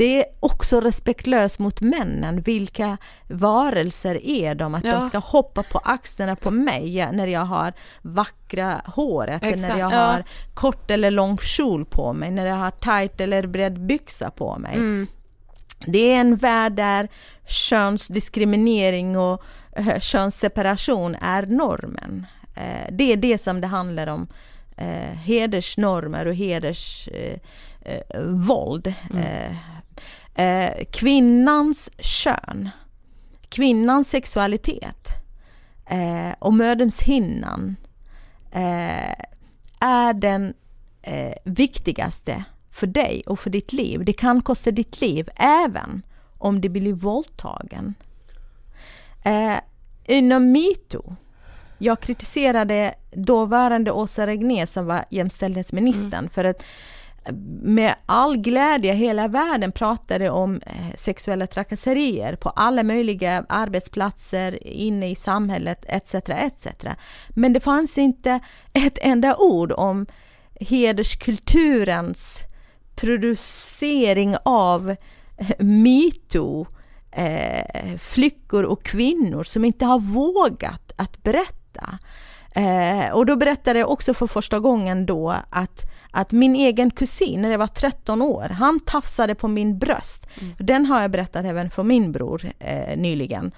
[0.00, 2.40] Det är också respektlöst mot männen.
[2.40, 2.96] Vilka
[3.28, 4.74] varelser är de?
[4.74, 4.92] Att Ja.
[4.92, 7.72] de ska hoppa på axlarna på mig när jag har
[8.02, 9.96] vackra håret, när Exakt, jag ja.
[9.96, 10.24] har
[10.54, 14.74] kort eller lång kjol på mig, när jag har tight eller bred byxa på mig.
[14.74, 15.06] Mm.
[15.86, 17.08] Det är en värld där
[17.46, 19.42] könsdiskriminering och
[19.76, 22.26] eh, könsseparation är normen.
[22.56, 24.26] Eh, det är det som det handlar om.
[24.76, 27.40] Eh, hedersnormer och hedersvåld.
[27.82, 28.86] Eh, våld.
[29.14, 29.56] Eh,
[30.40, 32.70] eh, kvinnans kön,
[33.48, 35.08] kvinnans sexualitet.
[35.86, 37.76] Eh, och mödomshinnan
[38.52, 39.14] eh,
[39.80, 40.54] är den
[41.02, 44.04] eh, viktigaste för dig och för ditt liv.
[44.04, 46.02] Det kan kosta ditt liv även
[46.38, 47.94] om du blir våldtagen.
[49.24, 49.56] Eh,
[50.04, 51.16] inom metoo,
[51.78, 56.62] jag kritiserade dåvarande Åsa Regnér som var jämställdhetsministern för att
[57.62, 65.10] med all glädje hela världen pratade om eh, sexuella trakasserier på alla möjliga arbetsplatser, inne
[65.10, 66.14] i samhället etc.
[66.14, 66.66] etc.
[67.28, 68.40] Men det fanns inte
[68.72, 70.06] ett enda ord om
[70.60, 72.44] hederskulturens
[72.96, 76.66] producering av eh, metoo,
[77.12, 81.98] eh, flickor och kvinnor som inte har vågat att berätta.
[82.54, 87.42] Eh, och då berättade jag också för första gången då att, att min egen kusin,
[87.42, 90.26] när jag var 13 år, han tafsade på min bröst.
[90.58, 93.52] Den har jag berättat även för min bror eh, nyligen.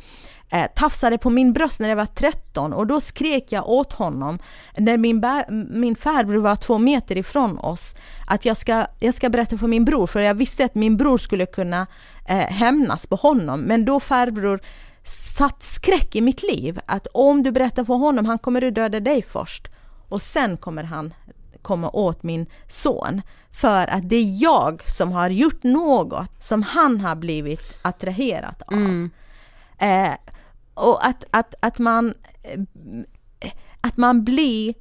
[0.53, 4.38] Eh, tafsade på min bröst när jag var 13 och då skrek jag åt honom
[4.76, 5.24] när min,
[5.70, 7.95] min farbror var två meter ifrån oss
[8.26, 11.18] att jag ska, jag ska berätta för min bror för jag visste att min bror
[11.18, 11.86] skulle kunna
[12.28, 14.61] eh, hämnas på honom men då farbror
[15.05, 19.00] satt skräck i mitt liv att om du berättar för honom han kommer att döda
[19.00, 19.68] dig först.
[20.09, 21.14] Och sen kommer han
[21.62, 23.22] komma åt min son.
[23.50, 28.74] För att det är jag som har gjort något som han har blivit attraherad av.
[29.78, 30.14] Eh,
[30.74, 32.61] och att, att, att man eh,
[33.80, 34.74] att man blir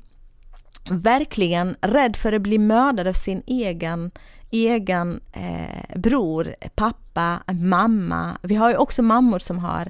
[0.90, 4.12] verkligen rädd för att bli mördad av sin egen,
[4.52, 7.01] egen eh, bror, pappa,
[7.54, 8.38] mamma.
[8.42, 9.90] Vi har ju också mammor som har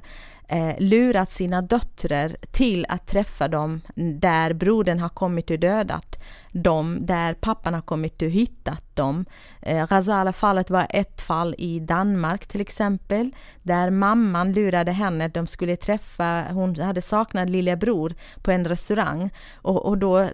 [0.52, 6.98] eh, lurat sina döttrar till att träffa dem där brodern har kommit och dödat dem,
[7.00, 9.24] där pappan har kommit och hittat dem.
[9.62, 13.30] Eh, Ghazala-fallet var ett fall i Danmark till exempel,
[13.62, 19.86] där mamman lurade henne de skulle träffa, hon hade saknat lillebror på en restaurang och,
[19.86, 20.28] och då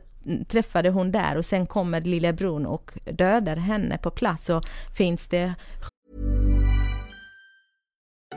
[0.49, 4.65] träffade hon där och sen kommer lillebror och dödar henne på plats och
[4.97, 5.55] finns det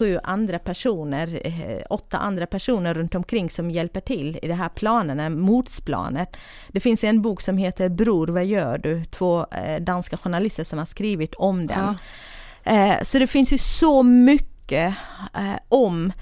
[0.00, 4.68] sju andra personer, eh, åtta andra personer runt omkring som hjälper till i det här
[4.68, 6.36] planen, motsplanet.
[6.68, 9.04] Det finns en bok som heter Bror, vad gör du?
[9.04, 11.96] Två eh, danska journalister som har skrivit om den.
[12.64, 12.72] Ja.
[12.72, 14.94] Eh, så det finns ju så mycket
[15.68, 16.12] om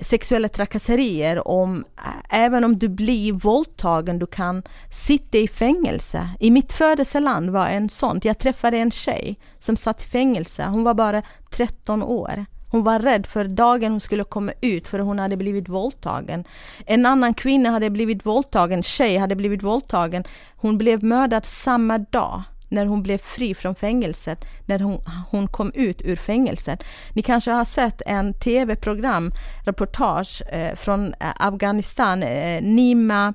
[0.00, 1.84] sexuella trakasserier om,
[2.30, 6.28] även om du blir våldtagen, du kan sitta i fängelse.
[6.40, 8.20] I mitt födelseland var en sån.
[8.22, 10.64] Jag träffade en tjej som satt i fängelse.
[10.64, 12.46] Hon var bara 13 år.
[12.70, 16.44] Hon var rädd för dagen hon skulle komma ut för hon hade blivit våldtagen.
[16.86, 20.24] En annan kvinna hade blivit våldtagen, tjej hade blivit våldtagen.
[20.56, 25.00] Hon blev mördad samma dag när hon blev fri från fängelset, när hon,
[25.30, 26.84] hon kom ut ur fängelset.
[27.12, 29.32] Ni kanske har sett en tv-program,
[29.64, 33.34] reportage eh, från eh, Afghanistan, eh, Nima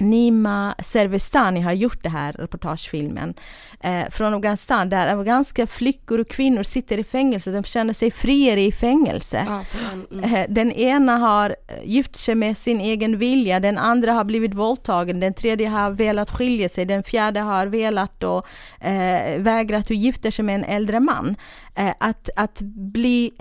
[0.00, 3.34] Nima Servestani har gjort det här reportagefilmen
[3.80, 8.60] eh, från Afghanistan där afghanska flickor och kvinnor sitter i fängelse, de känner sig friare
[8.60, 9.44] i fängelse.
[9.46, 9.64] Ja,
[10.10, 10.34] mm.
[10.34, 15.20] eh, den ena har gift sig med sin egen vilja, den andra har blivit våldtagen,
[15.20, 18.46] den tredje har velat skilja sig, den fjärde har velat och
[18.80, 21.36] eh, vägrat att gifta sig med en äldre man.
[21.74, 22.60] Eh, att, att
[22.92, 23.32] bli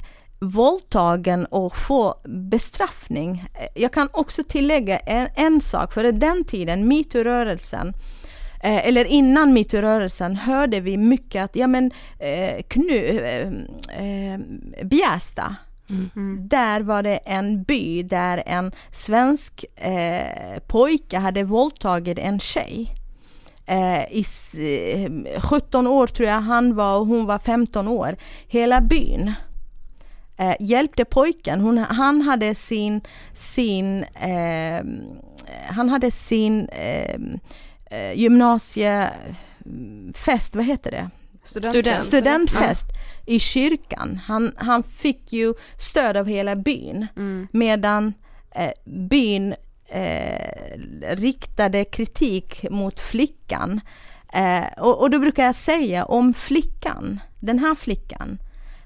[0.43, 3.45] våldtagen och få bestraffning.
[3.75, 7.93] Jag kan också tillägga en, en sak, för den tiden, metoo-rörelsen,
[8.63, 13.47] eh, eller innan metoo-rörelsen hörde vi mycket att, ja men eh, knu, eh,
[14.05, 14.39] eh
[14.83, 15.55] Bjästa,
[15.89, 16.47] Mm.
[16.47, 22.95] Där var det en by där en svensk eh, pojke hade våldtagit en tjej.
[23.65, 24.25] Eh, I
[25.39, 28.17] 17 år tror jag han var och hon var 15 år.
[28.47, 29.33] Hela byn
[30.43, 31.61] eh, hjälpte pojken.
[31.61, 33.01] Hon, han hade sin,
[33.33, 34.83] sin eh,
[35.67, 37.15] han hade sin eh,
[37.91, 41.09] eh gymnasiefest, vad heter det?
[41.43, 42.99] Studentfest, Studentfest ja.
[43.33, 44.19] i kyrkan.
[44.25, 47.47] Han, han fick ju stöd av hela byn mm.
[47.51, 48.13] medan
[48.55, 53.81] eh, byn eh, riktade kritik mot flickan.
[54.33, 58.37] Eh, och, och då brukar jag säga om flickan, den här flickan,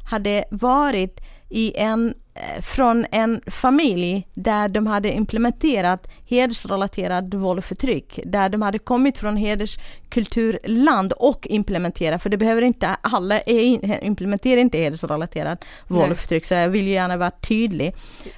[0.03, 7.65] hade varit i en, eh, från en familj där de hade implementerat hedersrelaterad våld och
[7.65, 14.03] förtryck, där de hade kommit från hederskulturland och implementerat, för det behöver inte, alla är,
[14.03, 17.95] implementerar inte hedersrelaterad våld och förtryck, så jag vill ju gärna vara tydlig.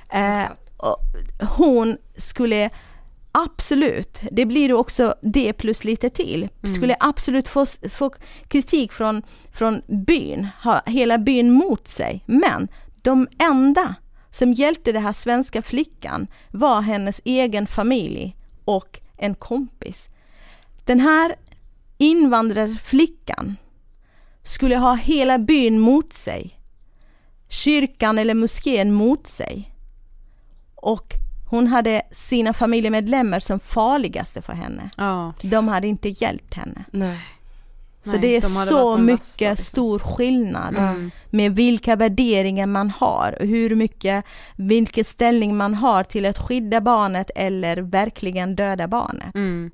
[0.10, 0.44] Eh,
[1.58, 2.70] hon skulle
[3.32, 6.50] Absolut, det blir också det plus lite till.
[6.64, 6.76] Mm.
[6.76, 8.12] Skulle absolut få, få
[8.48, 9.22] kritik från,
[9.54, 12.24] från byn, ha hela byn mot sig.
[12.26, 12.68] Men
[13.02, 13.96] de enda
[14.32, 18.36] som hjälpte den här svenska flickan var hennes egen familj
[18.66, 20.10] och en kompis.
[20.86, 21.36] Den här
[21.98, 23.56] invandrarflickan
[24.44, 26.60] skulle ha hela byn mot sig.
[27.48, 29.76] Kyrkan eller moskén mot sig.
[30.76, 31.14] Och
[31.50, 34.90] hon hade sina familjemedlemmar som farligaste för henne.
[34.98, 35.34] Ja.
[35.42, 36.84] De hade inte hjälpt henne.
[36.92, 37.20] Nej.
[38.04, 39.58] Så Nej, det är de så mycket liksom.
[39.58, 41.12] stor skillnad mm.
[41.30, 44.26] med vilka värderingar man har och hur mycket,
[44.56, 49.36] vilken ställning man har till att skydda barnet eller verkligen döda barnet.
[49.36, 49.72] Mm.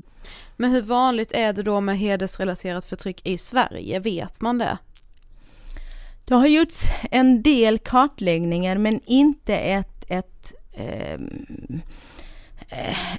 [0.58, 4.78] Men hur vanligt är det då med hedersrelaterat förtryck i Sverige, vet man det?
[6.26, 10.54] Det har gjorts en del kartläggningar men inte ett, ett
[11.18, 11.82] um,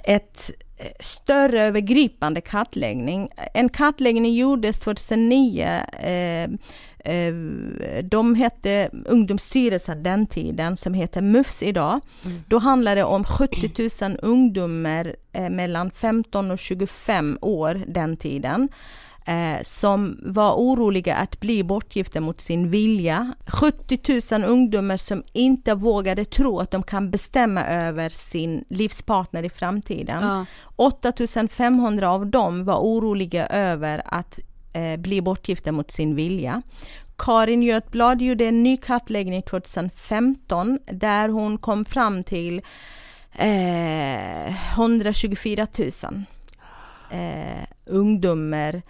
[0.03, 0.51] ett
[0.99, 3.29] större övergripande kartläggning.
[3.53, 5.63] En kartläggning gjordes 2009.
[5.99, 6.43] Eh,
[7.13, 7.33] eh,
[8.03, 11.99] de hette Ungdomsstyrelsen den tiden, som heter MUFS idag.
[12.25, 12.43] Mm.
[12.47, 18.69] Då handlade det om 70 000 ungdomar eh, mellan 15 och 25 år den tiden
[19.27, 23.33] eh, som var oroliga att bli bortgifta mot sin vilja.
[23.47, 29.49] 70 000 ungdomar som inte vågade tro att de kan bestämma över sin livspartner i
[29.49, 30.23] framtiden.
[30.23, 30.45] Ja.
[30.75, 31.13] 8
[31.49, 34.39] 500 av dem var oroliga över att
[34.73, 36.61] eh, bli bortgifta mot sin vilja.
[37.17, 42.61] Karin Götblad gjorde en ny kartläggning 2015 där hon kom fram till
[43.33, 46.25] eh, 124 000
[47.11, 48.81] eh, ungdomar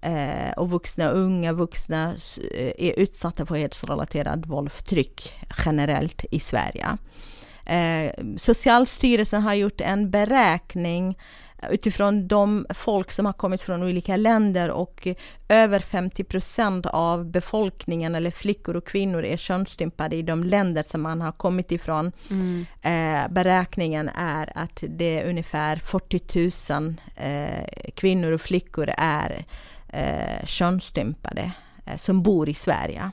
[0.00, 2.14] eh, och vuxna, unga vuxna
[2.54, 5.34] eh, är utsatta för hedersrelaterad våld och förtryck
[5.66, 6.98] generellt i Sverige.
[7.66, 11.16] Eh, Socialstyrelsen har gjort en beräkning
[11.70, 15.08] utifrån de folk som har kommit från olika länder och
[15.48, 21.02] över 50 procent av befolkningen eller flickor och kvinnor är könsstympade i de länder som
[21.02, 22.12] man har kommit ifrån.
[22.30, 22.66] Mm.
[22.82, 29.44] Eh, beräkningen är att det är ungefär 40 000 eh, kvinnor och flickor är
[29.88, 31.52] eh, könsstympade
[31.86, 33.10] eh, som bor i Sverige.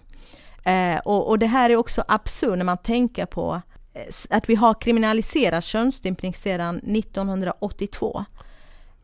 [0.63, 3.61] Eh, och, och det här är också absurt när man tänker på
[3.93, 8.25] eh, att vi har kriminaliserat könsstympning sedan 1982.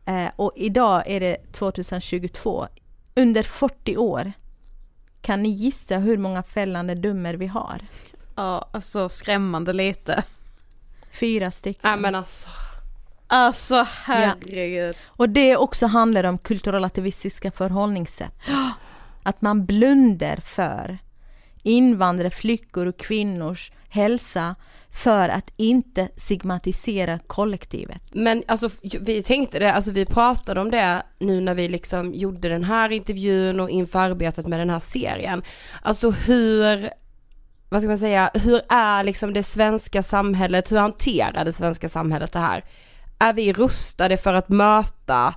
[0.04, 2.66] Eh, och idag är det 2022.
[3.14, 4.32] Under 40 år.
[5.20, 7.80] Kan ni gissa hur många fällande dummer vi har?
[8.36, 10.22] Ja, alltså skrämmande lite.
[11.12, 11.90] Fyra stycken.
[11.90, 12.48] Ja men alltså.
[13.34, 14.94] Alltså herregud.
[14.96, 15.02] Ja.
[15.06, 18.34] Och det också handlar om kulturrelativistiska förhållningssätt.
[19.22, 20.98] Att man blundar för
[21.62, 24.54] invandrare, flickor och kvinnors hälsa
[24.90, 28.02] för att inte stigmatisera kollektivet.
[28.12, 28.70] Men alltså
[29.00, 32.92] vi tänkte det, alltså vi pratade om det nu när vi liksom gjorde den här
[32.92, 35.42] intervjun och inför arbetet med den här serien.
[35.82, 36.90] Alltså hur,
[37.68, 42.32] vad ska man säga, hur är liksom det svenska samhället, hur hanterar det svenska samhället
[42.32, 42.64] det här?
[43.22, 45.34] Är vi rustade för att möta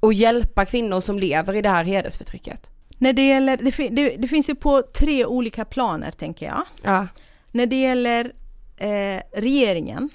[0.00, 2.70] och hjälpa kvinnor som lever i det här hedersförtrycket?
[2.98, 6.64] När det gäller, det, det, det finns ju på tre olika planer tänker jag.
[6.82, 7.08] Ja.
[7.50, 8.32] När det gäller
[8.76, 10.10] eh, regeringen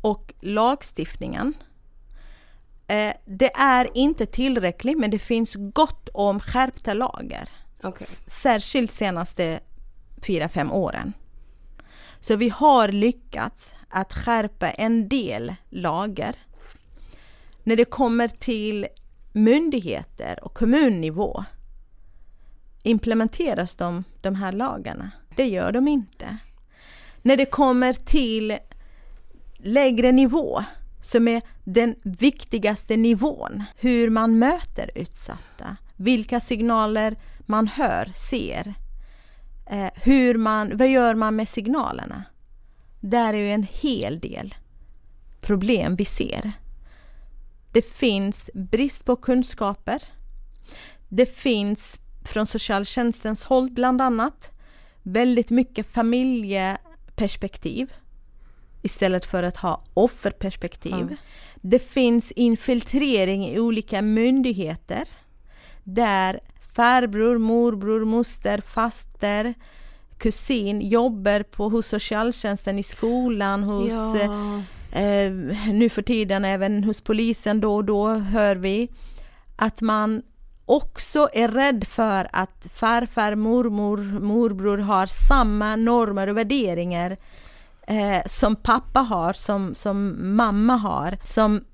[0.00, 1.54] och lagstiftningen.
[2.86, 7.48] Eh, det är inte tillräckligt men det finns gott om skärpta lagar.
[7.82, 8.06] Okay.
[8.26, 9.60] Särskilt senaste
[10.26, 11.12] fyra fem åren.
[12.20, 16.36] Så vi har lyckats att skärpa en del lagar.
[17.62, 18.86] När det kommer till
[19.32, 21.44] myndigheter och kommunnivå
[22.82, 25.10] implementeras de, de här lagarna?
[25.36, 26.36] Det gör de inte.
[27.22, 28.58] När det kommer till
[29.56, 30.64] lägre nivå,
[31.00, 38.74] som är den viktigaste nivån, hur man möter utsatta, vilka signaler man hör, ser,
[39.70, 42.24] eh, hur man, vad gör man med signalerna?
[43.00, 44.54] Där är ju en hel del
[45.40, 46.52] problem vi ser.
[47.72, 50.02] Det finns brist på kunskaper.
[51.08, 54.52] Det finns från socialtjänstens håll bland annat
[55.02, 57.92] väldigt mycket familjeperspektiv
[58.82, 60.94] istället för att ha offerperspektiv.
[60.94, 61.16] Mm.
[61.54, 65.08] Det finns infiltrering i olika myndigheter
[65.84, 66.40] där
[66.74, 69.54] farbror, morbror, moster, faster,
[70.18, 74.62] kusin jobbar på, hos socialtjänsten i skolan, hos ja.
[75.00, 75.32] eh,
[75.72, 78.88] nu för tiden även hos polisen då och då hör vi
[79.56, 80.22] att man
[80.64, 87.16] också är rädd för att farfar, mormor, morbror har samma normer och värderingar
[87.86, 91.64] eh, som pappa har, som, som mamma har, som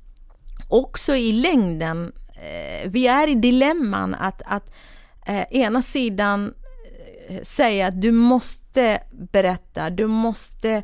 [0.69, 4.75] också i längden, eh, vi är i dilemman att, att
[5.27, 6.64] eh, ena sidan eh,
[7.43, 10.83] säga att du måste berätta, du måste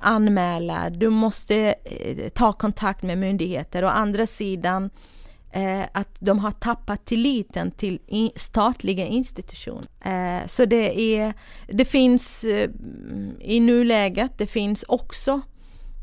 [0.00, 4.90] anmäla, du måste eh, ta kontakt med myndigheter och andra sidan
[5.52, 9.88] eh, att de har tappat tilliten till in, statliga institutioner.
[10.00, 11.34] Eh, så det, är,
[11.66, 12.70] det finns eh,
[13.40, 15.40] i nuläget, det finns också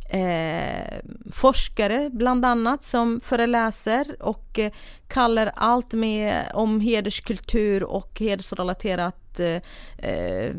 [0.10, 1.00] eh,
[1.32, 4.72] forskare bland annat som föreläser och eh,
[5.08, 9.62] kallar allt med om hederskultur och hedersrelaterat eh,
[9.98, 10.52] eh,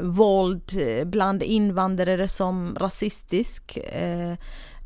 [0.00, 4.32] våld eh, bland invandrare som rasistisk, eh,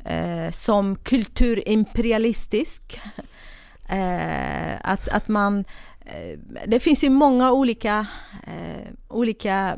[0.05, 3.01] eh, som kulturimperialistisk.
[3.89, 5.65] Eh, att, att man,
[6.05, 8.05] eh, det finns ju många olika,
[8.47, 9.77] eh, olika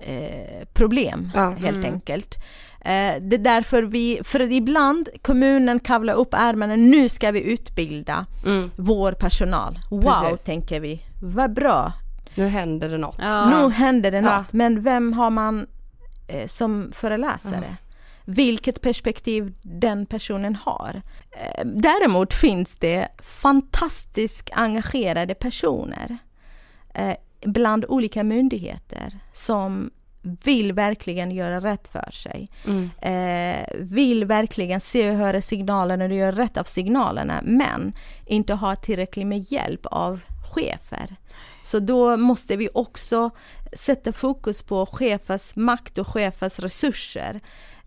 [0.00, 1.92] eh, problem ja, helt mm.
[1.92, 2.36] enkelt.
[2.80, 8.26] Eh, det är därför vi, för ibland kommunen kavlar upp ärmarna, nu ska vi utbilda
[8.44, 8.70] mm.
[8.76, 9.78] vår personal.
[9.90, 10.44] Wow, Precis.
[10.46, 11.92] tänker vi, vad bra.
[12.34, 13.16] Nu händer det något.
[13.18, 13.48] Ja.
[13.48, 14.44] Nu händer det något, ja.
[14.50, 15.66] men vem har man
[16.28, 17.76] eh, som föreläsare?
[18.30, 21.02] vilket perspektiv den personen har.
[21.30, 26.18] Eh, däremot finns det fantastiskt engagerade personer
[26.94, 29.90] eh, bland olika myndigheter som
[30.22, 32.48] vill verkligen göra rätt för sig.
[32.66, 32.90] Mm.
[33.00, 37.92] Eh, vill verkligen se och höra signalerna och göra rätt av signalerna men
[38.26, 40.20] inte ha tillräckligt med hjälp av
[40.54, 41.16] chefer.
[41.64, 43.30] Så då måste vi också
[43.72, 47.40] sätta fokus på chefers makt och chefers resurser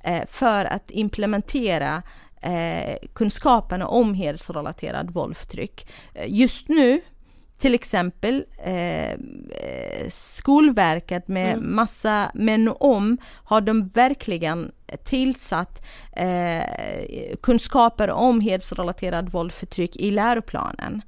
[0.03, 2.03] eh, för att implementera
[2.41, 5.87] eh, kunskaperna om hedersrelaterad våldförtryck.
[6.13, 7.01] Eh, just nu
[7.61, 9.17] till exempel eh,
[10.07, 11.75] Skolverket med mm.
[11.75, 14.71] massa men om har de verkligen
[15.03, 15.85] tillsatt
[16.15, 16.63] eh,
[17.41, 21.01] kunskaper om hedersrelaterad våldförtryck i läroplanen.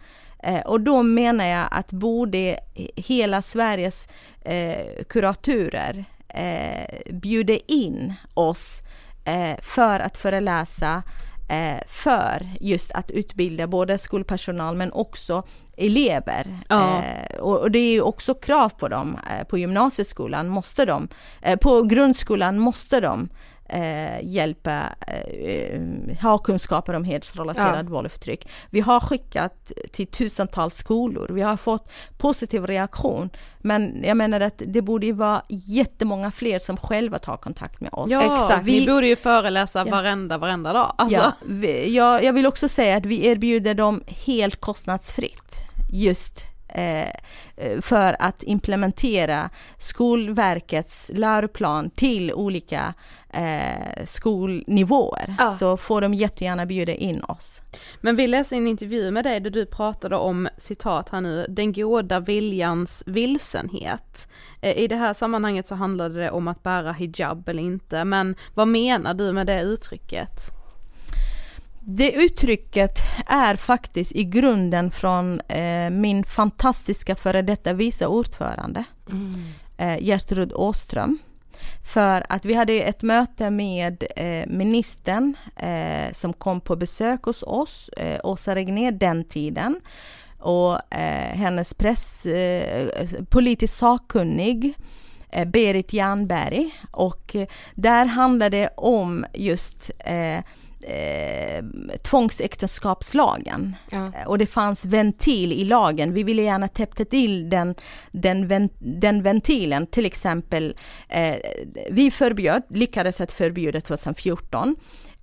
[0.43, 2.59] Eh, och då menar jag att borde
[2.95, 4.07] hela Sveriges
[4.41, 8.81] eh, kuratorer eh, bjuder in oss
[9.25, 11.03] eh, för att föreläsa
[11.49, 15.43] eh, för just att utbilda både skolpersonal men också
[15.77, 16.59] elever.
[16.69, 17.03] Ja.
[17.03, 19.19] Eh, och, och det är ju också krav på dem.
[19.31, 21.07] Eh, på gymnasieskolan måste de,
[21.41, 23.29] eh, på grundskolan måste de
[23.69, 25.81] eh, hjälpa, eh,
[26.21, 27.89] ha kunskaper om hedersrelaterad Ja.
[27.89, 28.47] våld och förtryck.
[28.69, 33.29] Vi har skickat till tusentals skolor, vi har fått positiv reaktion.
[33.59, 37.89] Men jag menar att det borde ju vara jättemånga fler som själva tar kontakt med
[37.93, 38.09] oss.
[38.11, 39.91] Ja, Vi- ni borde ju föreläsa Ja.
[39.91, 40.93] varenda, varenda dag.
[40.97, 41.17] Alltså.
[41.17, 45.55] Ja, vi, jag, jag vill också säga att vi erbjuder dem helt kostnadsfritt
[45.93, 46.45] just
[47.81, 52.93] för att implementera Skolverkets läroplan till olika
[53.33, 55.35] eh, skolnivåer.
[55.37, 55.51] Ja.
[55.51, 57.61] Så får de jättegärna bjuda in oss.
[58.01, 61.73] Men vi läste en intervju med dig där du pratade om, citat här nu, den
[61.73, 64.27] goda viljans vilsenhet.
[64.61, 68.35] Eh, I det här sammanhanget så handlade det om att bära hijab eller inte, men
[68.53, 70.62] vad menar du med det uttrycket?
[71.85, 78.83] Det uttrycket är faktiskt i grunden från eh, min fantastiska före detta vice ordförande
[79.77, 81.19] eh, Gertrud Åström.
[81.93, 87.43] För att vi hade ett möte med eh, ministern eh, som kom på besök hos
[87.43, 89.79] oss, eh, Åsa Regnér den tiden.
[90.39, 92.89] Och eh, hennes press, eh,
[93.29, 94.73] politiskt sakkunnig
[95.29, 96.75] eh, Berit Jernberg.
[96.91, 97.35] Och
[97.73, 99.91] där handlade det om just
[100.87, 101.63] eh,
[102.03, 103.75] tvångsäktenskapslagen.
[103.91, 104.11] Ja.
[104.15, 106.13] Eh, Och det fanns ventil i lagen.
[106.13, 107.75] Vi ville gärna täppa till den,
[108.11, 109.87] den, ven, den ventilen.
[109.87, 110.75] Till exempel,
[111.09, 111.35] eh,
[111.91, 114.75] vi förbjöd, lyckades att förbjuda 2014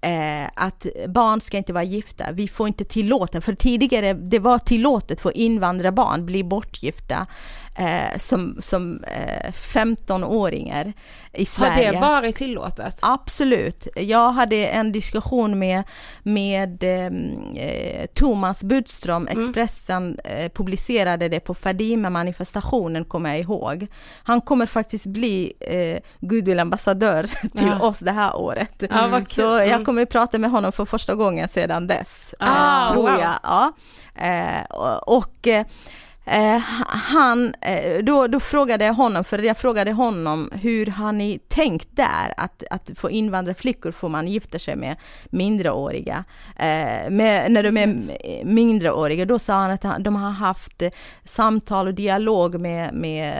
[0.02, 2.32] Eh, att barn ska inte vara gifta.
[2.32, 7.26] Vi får inte tillåta, för tidigare det var tillåtet för invandrarbarn bli bortgifta
[7.76, 10.92] eh, som, som eh, 15-åringar
[11.32, 11.86] i Sverige.
[11.86, 12.98] Har det varit tillåtet?
[13.02, 13.88] Absolut.
[13.96, 15.82] Jag hade en diskussion med,
[16.22, 19.38] med eh, Thomas Budström, Mm.
[19.44, 23.86] Expressen eh, publicerade det på Fadime-manifestationen kommer jag ihåg.
[24.22, 27.22] Han kommer faktiskt bli eh, goodwill-ambassadör
[27.56, 27.80] till Ja.
[27.80, 28.82] oss det här året.
[28.90, 29.22] Ja.
[29.28, 29.96] Så jag Mm.
[29.96, 32.34] kommer prata med honom för första gången sedan dess.
[32.38, 33.20] Ah, eh, tror wow.
[33.20, 33.38] jag.
[33.42, 33.72] Ja.
[34.14, 35.48] Eh, och och
[36.24, 36.58] eh,
[36.88, 41.96] han, eh, då, då frågade jag honom, för jag frågade honom hur har ni tänkt
[41.96, 44.96] där att, att få invandrarflickor får man gifta sig med
[45.30, 46.24] mindreåriga.
[46.56, 48.00] Eh, med, när de är
[48.44, 50.90] mindreåriga, då sa han att han, de har haft eh,
[51.24, 53.34] samtal och dialog med, med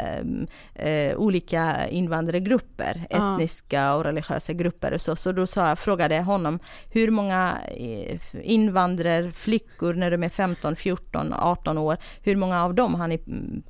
[0.75, 3.35] eh, olika invandrargrupper, Ja.
[3.35, 5.17] etniska och religiösa grupper och så.
[5.17, 6.59] Så då sa jag, frågade jag honom
[6.93, 12.95] hur många eh, invandrarflickor när de är 15, 14, 18 år, hur många av dem
[12.95, 13.21] har ni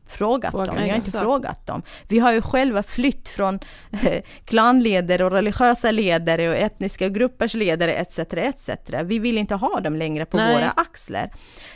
[0.06, 0.76] frågat Fråga, dem?
[0.82, 1.82] Vi har inte frågat dem.
[2.08, 3.58] Vi har ju själva flytt från
[3.90, 8.18] eh, klanledare och religiösa ledare och etniska gruppers ledare etc.
[8.18, 8.70] etc.
[9.04, 10.54] Vi vill inte ha dem längre på Nej.
[10.54, 11.30] våra axlar.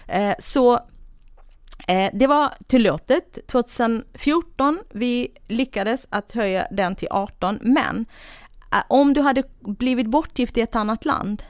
[0.08, 0.80] Eh, så
[1.88, 4.80] Eh, det var tillåtet 2014.
[4.92, 7.58] Vi lyckades att höja den till 18.
[7.62, 8.06] Men
[8.88, 11.42] om du hade blivit bortgift i ett annat land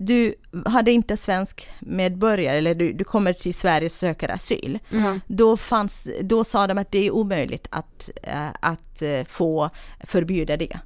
[0.00, 0.34] du
[0.66, 4.78] hade inte svensk medborgare eller du, du kommer till Sverige och söker asyl.
[4.90, 5.20] Mm.
[5.26, 9.70] Då, fanns, då sa de att det är omöjligt att, eh, att eh, få
[10.00, 10.78] förbjuda det.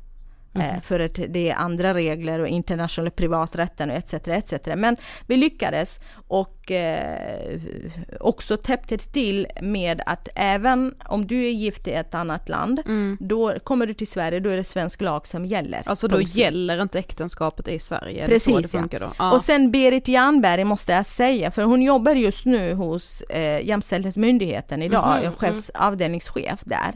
[0.55, 4.15] Eh, För att det är andra regler och internationella privaträtten och etc.
[4.15, 4.53] etc.
[4.77, 4.97] Men
[5.27, 7.61] vi lyckades och eh,
[8.21, 12.83] också täppte till med att även om du är gift i ett annat land,
[13.21, 15.83] då kommer du till Sverige, då är det svensk lag som gäller.
[15.87, 18.89] Alltså då Punkt gäller inte äktenskapet i Sverige, Precis ja.
[19.19, 19.33] Ja.
[19.33, 24.83] Och sen Berit Jernberg måste jag säga, för hon jobbar just nu hos eh, Jämställdhetsmyndigheten
[24.83, 26.93] idag, Mhm, är chefs, avdelningschef där.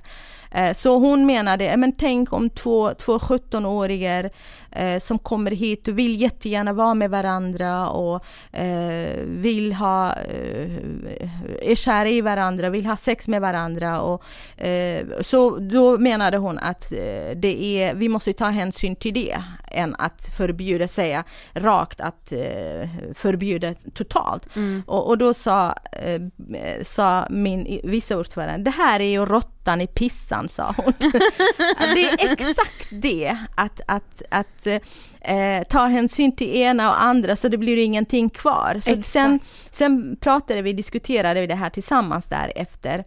[0.51, 4.31] Eh, så hon menade, eh, men tänk om två, två 17-åringar
[4.77, 10.70] eh, som kommer hit och vill jättegärna vara med varandra och eh, vill ha, eh,
[11.62, 14.01] är kära i varandra, vill ha sex med varandra.
[14.01, 14.22] Och,
[14.61, 19.43] eh, så då menade hon att eh, det är, vi måste ta hänsyn till det
[19.70, 21.24] än att förbjuda, säga
[21.55, 24.49] rakt att eh, förbjuda totalt.
[24.87, 25.74] Och, och då sa,
[26.83, 30.93] sa min vice ordförande, det här är ju råttan i pissan, sa hon.
[31.95, 37.49] det är exakt det, att, att, att eh, ta hänsyn till ena och andra så
[37.49, 38.81] det blir ingenting kvar.
[38.83, 39.07] Så Exakt.
[39.07, 39.41] sen,
[39.71, 43.05] sen pratade vi, diskuterade vi det här tillsammans därefter.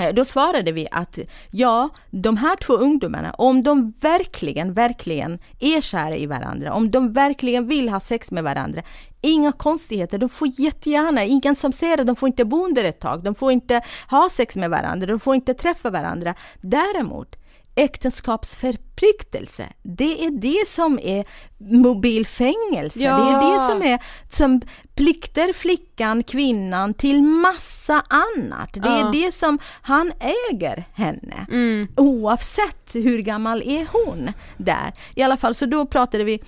[0.00, 1.18] Eh, Då svarade vi att
[1.50, 7.12] ja, de här två ungdomarna, om de verkligen, verkligen är kära i varandra, om de
[7.12, 8.82] verkligen vill ha sex med varandra,
[9.20, 13.00] inga konstigheter, de får jättegärna, ingen som säger att de får inte bo under ett
[13.00, 16.34] tag, de får inte ha sex med varandra, de får inte träffa varandra.
[16.60, 17.36] Däremot,
[17.74, 19.68] äktenskapsförpliktelse.
[19.82, 21.24] Det är det som är
[21.58, 23.00] mobilfängelse.
[23.00, 23.16] Ja.
[23.16, 23.98] Det är det som är
[24.30, 24.60] som
[24.94, 28.72] plikter flickan, kvinnan till massa annat.
[28.72, 29.10] Det är Ja.
[29.12, 30.12] det som han
[30.50, 31.46] äger henne.
[31.50, 31.88] Mm.
[31.96, 34.92] Oavsett hur gammal är hon där.
[35.14, 36.40] I alla fall så då pratade vi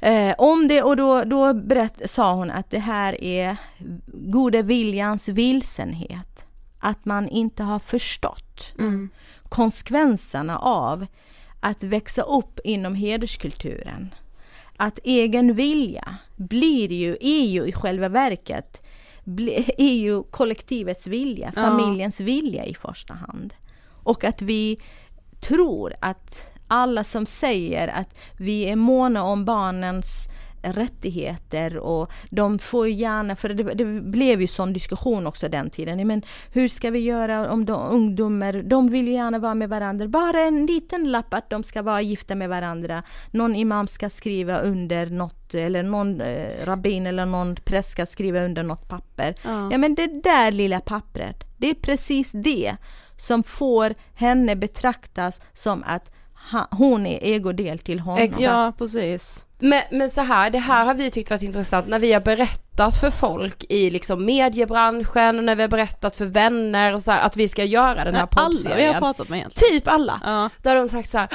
[0.00, 3.56] eh, om det och då, då berätt, sa hon att det här är
[4.06, 6.44] gode viljans vilsenhet.
[6.78, 8.40] Att man inte har förstått
[8.78, 9.10] Mm.
[9.54, 11.06] Konsekvenserna av
[11.60, 14.14] att växa upp inom hederskulturen.
[14.76, 18.82] Att egen vilja blir ju, är ju i själva verket
[19.78, 21.62] är ju kollektivets vilja, Ja.
[21.62, 23.54] familjens vilja i första hand.
[24.02, 24.80] Och att vi
[25.40, 30.28] tror att alla som säger att vi är måna om barnens
[30.64, 36.06] rättigheter och de får gärna, för det, det blev ju sån diskussion också den tiden,
[36.06, 40.08] men hur ska vi göra om de ungdomar, de vill ju gärna vara med varandra,
[40.08, 44.58] bara en liten lapp att de ska vara gifta med varandra, någon imam ska skriva
[44.58, 49.34] under något eller någon eh, rabbin eller någon präst ska skriva under något papper.
[49.42, 49.68] Ja.
[49.72, 52.76] Ja men det där lilla pappret, det är precis det
[53.16, 56.10] som får henne betraktas som att
[56.70, 58.22] hon är egodel till honom.
[58.22, 58.42] Exakt.
[58.42, 59.43] Ja, precis.
[59.58, 63.00] Men, men så här, det här har vi tyckt varit intressant när vi har berättat
[63.00, 67.20] för folk i liksom mediebranschen och när vi har berättat för vänner och så här,
[67.26, 68.94] att vi ska göra den här Alla vi poddserien.
[68.94, 69.72] har pratat med egentligen.
[69.72, 70.20] Typ alla.
[70.24, 70.50] Ja.
[70.62, 71.28] Då har de sagt så här.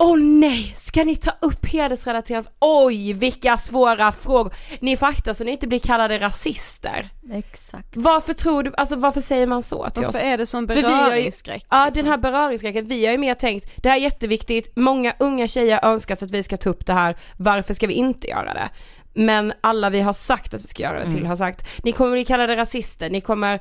[0.00, 2.46] Åh nej, ska ni ta upp hedersrelaterat?
[2.60, 4.54] Oj, vilka svåra frågor.
[4.80, 7.08] Ni får akta så ni inte blir kallade rasister.
[7.32, 7.88] Exakt.
[7.92, 10.24] Varför tror du, alltså varför säger man så till Varför oss?
[10.24, 11.66] är det som beröringsskräck?
[11.70, 12.02] Ja, liksom?
[12.02, 12.88] den här beröringsskräcken.
[12.88, 16.30] Vi har ju mer tänkt, det här är jätteviktigt, många unga tjejer har önskat att
[16.30, 18.68] vi ska ta upp det här, varför ska vi inte göra det?
[19.14, 21.28] Men alla vi har sagt att vi ska göra det till Mm.
[21.28, 23.60] har sagt, ni kommer bli kallade rasister, ni kommer,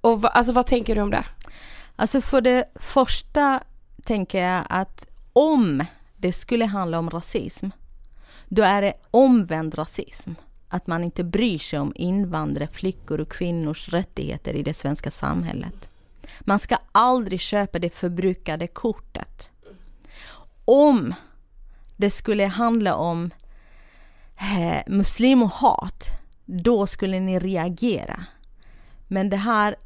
[0.00, 1.24] och alltså vad tänker du om det?
[1.96, 3.60] Alltså för det första
[4.04, 5.84] tänker jag att om
[6.16, 7.68] det skulle handla om rasism,
[8.48, 10.32] då är det omvänd rasism.
[10.68, 15.90] Att man inte bryr sig om invandrare, flickor och kvinnors rättigheter i det svenska samhället.
[16.40, 19.52] Man ska aldrig köpa det förbrukade kortet.
[20.64, 21.14] Om
[21.96, 23.30] det skulle handla om
[24.36, 26.04] eh, muslim och hat,
[26.44, 28.24] då skulle ni reagera.
[29.08, 29.76] Men det här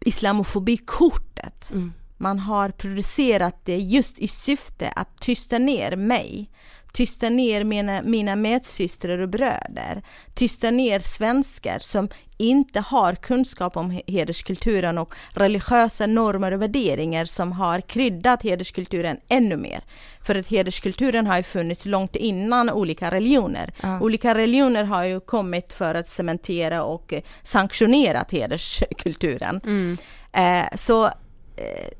[0.00, 1.92] islamofobikortet, mm
[2.24, 6.50] man har producerat det just i syfte att tysta ner mig,
[6.92, 10.02] tysta ner mina, mina medsystrar och bröder,
[10.34, 12.08] tysta ner svenskar som
[12.38, 19.16] inte har kunskap om he- hederskulturen och religiösa normer och värderingar som har kryddat hederskulturen
[19.28, 19.80] ännu mer.
[20.22, 23.72] För att hederskulturen har ju funnits långt innan olika religioner.
[23.82, 24.00] Ja.
[24.00, 29.60] Olika religioner har ju kommit för att cementera och eh, sanktionera hederskulturen.
[29.64, 29.96] Mm.
[30.32, 31.10] Eh, så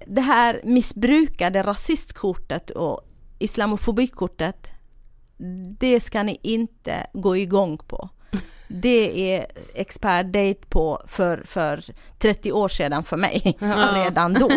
[0.07, 3.01] det här missbrukade rasistkortet och
[3.39, 4.73] islamofobikortet,
[5.79, 8.09] det ska ni inte gå igång på.
[8.69, 11.85] Det är expert date på för, för
[12.19, 14.05] 30 år sedan för mig, Ja.
[14.05, 14.51] redan då.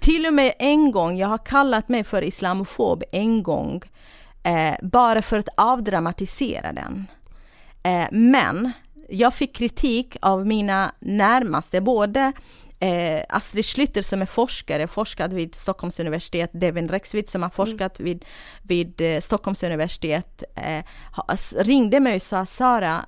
[0.00, 3.82] Till och med en gång, jag har kallat mig för islamofob en gång,
[4.42, 7.06] eh, bara för att avdramatisera den.
[7.82, 8.72] Eh, men
[9.08, 12.32] jag fick kritik av mina närmaste, både
[12.80, 18.00] eh, Astrid Schlytter som är forskare, forskat vid Stockholms universitet, Devin Rexvid som har forskat
[18.00, 18.24] vid,
[18.62, 20.84] vid eh, Stockholms universitet, eh,
[21.56, 23.06] ringde mig och sa Sara,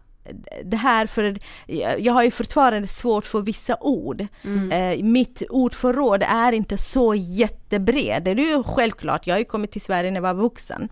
[0.64, 4.26] det här för, jag jag har ju fortfarande svårt för vissa ord.
[4.44, 4.72] Mm.
[4.72, 8.24] Eh, mitt ordförråd är inte så jättebred.
[8.24, 10.88] Det är ju självklart, jag har ju kommit till Sverige när jag var vuxen.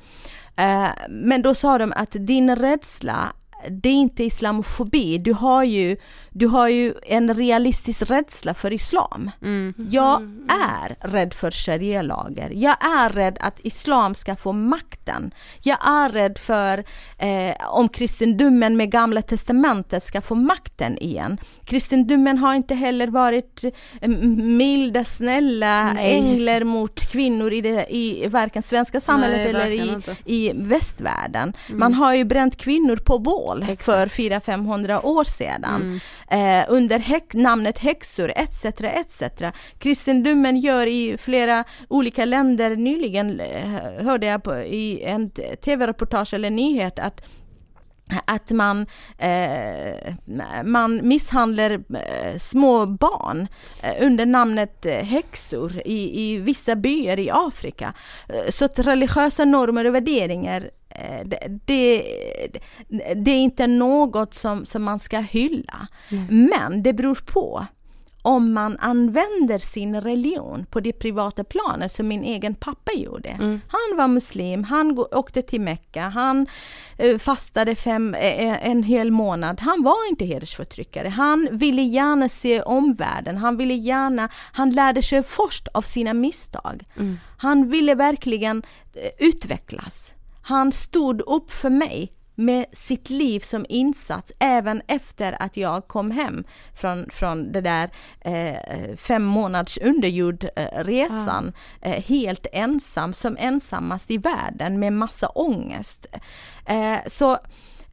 [0.56, 3.32] Eh, men då sa de att din rädsla,
[3.70, 5.18] det är inte islamofobi.
[5.18, 5.96] Du har ju,
[6.38, 9.30] du har ju en realistisk rädsla för islam.
[9.42, 9.74] Mm.
[9.90, 12.50] Jag är rädd för sharia-lagar.
[12.50, 15.30] Jag är rädd att islam ska få makten.
[15.62, 16.84] Jag är rädd för
[17.18, 21.40] eh, om kristendomen med gamla testamentet ska få makten igen.
[21.64, 23.64] Kristendomen har inte heller varit
[24.00, 26.12] eh, milda, snälla Nej.
[26.12, 30.16] änglar mot kvinnor i, det, i varken svenska samhället Nej, eller i, inte.
[30.24, 31.52] i västvärlden.
[31.68, 31.78] Mm.
[31.78, 35.82] Man har ju bränt kvinnor på bål för 400-500 år sedan.
[35.82, 36.00] Mm.
[36.30, 38.64] Eh, under häx, namnet häxor etc.
[38.80, 39.22] etc.
[39.78, 45.30] Kristendomen gör i flera olika länder, nyligen eh, hörde jag på, i en
[45.64, 47.20] tv-reportage eller nyhet att
[48.24, 48.86] att man,
[49.18, 50.14] eh,
[50.64, 53.48] man misshandlar eh, små barn
[53.82, 57.94] eh, under namnet eh, häxor i, i vissa byar i Afrika.
[58.28, 61.26] Eh, så att religiösa normer och värderingar eh,
[61.64, 62.02] det,
[63.14, 65.88] det, är inte något som, som man ska hylla.
[66.28, 67.66] Men det beror på
[68.22, 73.28] om man använder sin religion på det privata planet som min egen pappa gjorde.
[73.28, 73.60] Mm.
[73.68, 76.46] Han var muslim, han åkte till Mecka, han
[76.98, 79.60] eh, fastade fem, eh, en hel månad.
[79.60, 81.08] Han var inte hedersförtryckare.
[81.08, 86.84] Han ville gärna se omvärlden, han ville gärna, han lärde sig först av sina misstag.
[86.96, 87.18] Mm.
[87.38, 88.62] Han ville verkligen
[88.94, 90.14] eh, utvecklas.
[90.42, 96.10] Han stod upp för mig med sitt liv som insats även efter att jag kom
[96.10, 104.18] hem från, från det där eh, fem månaders underjordresan eh, helt ensam, som ensammast i
[104.18, 106.06] världen med massa ångest.
[106.66, 107.32] Eh, så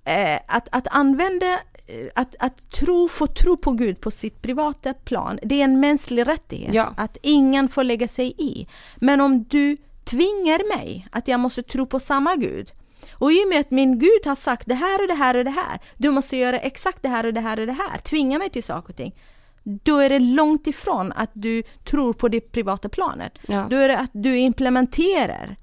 [0.03, 1.53] eh, att, att använda
[1.87, 5.79] eh, att, att tro, få tro på Gud på sitt privata plan, det är en
[5.79, 6.73] mänsklig rättighet.
[6.73, 6.93] Ja.
[6.97, 8.67] Att ingen får lägga sig i.
[8.95, 12.71] Men om du tvingar mig att jag måste tro på samma Gud,
[13.13, 15.43] och i och med att min Gud har sagt det här och det här och
[15.43, 18.39] det här, du måste göra exakt det här och det här och det här, tvinga
[18.39, 19.15] mig till saker och ting.
[19.63, 23.33] Då är det långt ifrån att du tror på det privata planet.
[23.47, 23.67] Ja.
[23.69, 25.55] Då är det att du implementerar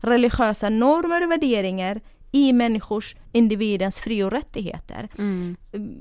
[0.00, 2.00] religiösa normer och värderingar
[2.32, 5.08] i människors, individens fri och rättigheter.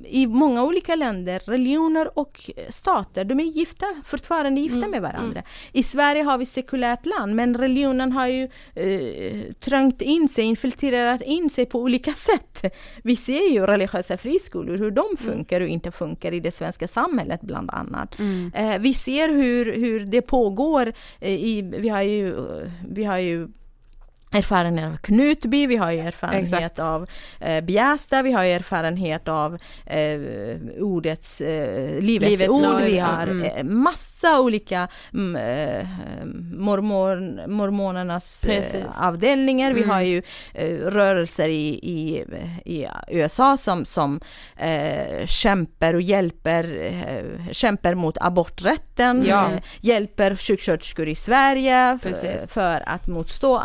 [0.06, 5.44] I många olika länder, religioner och stater, de är gifta, fortfarande gifta med varandra.
[5.72, 11.22] I Sverige har vi sekulärt land, men religionen har ju eh, trängt in sig, infiltrerat
[11.22, 12.74] in sig på olika sätt.
[13.04, 17.42] Vi ser ju religiösa friskolor, hur de funkar och inte funkar i det svenska samhället
[17.42, 18.16] bland annat.
[18.54, 22.36] Eh, vi ser hur, hur det pågår eh, i, vi har ju,
[22.90, 23.48] vi har ju
[24.32, 26.80] erfarenhet av Knutby, vi har ju erfarenhet Exakt.
[26.80, 27.08] av
[27.40, 30.20] eh, Bjästa, vi har erfarenhet av eh,
[30.80, 33.10] ordets, eh, livets, Livets ord, ord, vi liksom.
[33.16, 33.44] har Mm.
[33.46, 35.88] eh, massa olika mm, eh,
[36.58, 39.90] mormon, mormonernas eh, avdelningar, vi Mm.
[39.90, 40.22] har ju
[40.54, 42.24] eh, rörelser i, i,
[42.66, 44.20] i USA som, som
[44.58, 46.64] eh, kämpar och hjälper,
[47.52, 49.52] kämpar mot aborträtten, Ja.
[49.82, 53.58] hjälper sjuksköterskor i Sverige för, för att motstå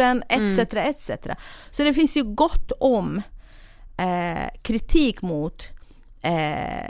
[0.00, 0.74] aborten, etc.
[0.74, 1.10] etc.
[1.70, 3.22] Så det finns ju gott om
[3.96, 5.62] eh, kritik mot
[6.22, 6.88] eh,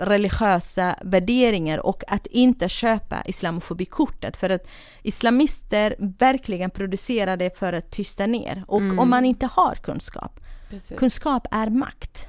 [0.00, 4.68] religiösa värderingar och att inte köpa islamofobikortet för att
[5.02, 8.98] islamister verkligen producerar det för att tysta ner och Mm.
[8.98, 10.98] om man inte har kunskap, Precis.
[10.98, 12.26] kunskap är makt,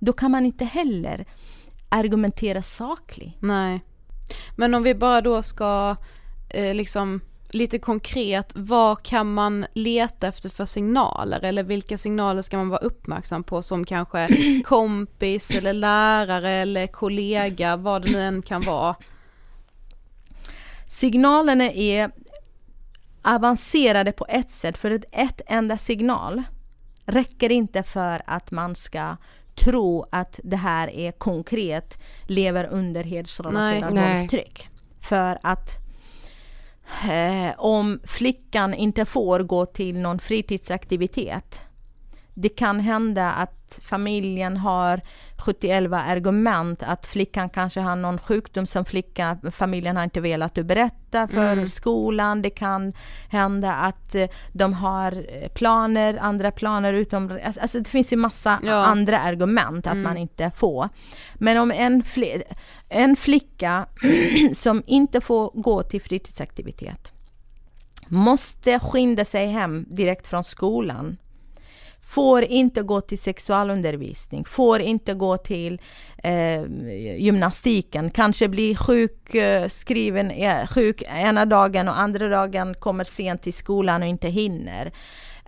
[0.00, 1.24] då kan man inte heller
[1.88, 3.36] argumentera sakligt.
[3.40, 3.80] Nej.
[4.56, 5.96] Men om vi bara då ska
[6.48, 7.20] eh, liksom
[7.54, 12.80] lite konkret, vad kan man leta efter för signaler eller vilka signaler ska man vara
[12.80, 14.28] uppmärksam på som kanske
[14.64, 18.96] kompis eller lärare eller kollega, vad det nu än kan vara.
[20.86, 22.10] Signalerna är
[23.22, 26.42] avancerade på ett sätt för att ett enda signal
[27.06, 29.16] räcker inte för att man ska
[29.54, 34.66] tro att det här är konkret lever under hedersrelaterat våldtäkt.
[35.00, 35.81] För att
[37.10, 41.64] eh, om flickan inte får gå till någon fritidsaktivitet
[42.34, 45.00] det kan hända att familjen har
[45.38, 51.28] 71 argument att flickan kanske har någon sjukdom som flickan, familjen har inte velat berätta
[51.28, 51.68] för Mm.
[51.68, 52.42] skolan.
[52.42, 52.92] Det kan
[53.28, 57.38] hända att eh, de har eh, planer, andra planer utom...
[57.44, 58.74] Alltså alltså det finns ju massa Ja.
[58.74, 60.02] andra argument att Mm.
[60.04, 60.88] man inte får.
[61.34, 62.42] Men om en, fli,
[62.88, 63.86] en flicka
[64.54, 67.12] som inte får gå till fritidsaktivitet
[68.08, 71.16] måste skynda sig hem direkt från skolan
[72.14, 75.80] får inte gå till sexualundervisning, får inte gå till
[76.22, 76.62] eh,
[77.18, 84.02] gymnastiken, kanske blir sjukskriven, eh, sjuk ena dagen och andra dagen kommer sent till skolan
[84.02, 84.92] och inte hinner.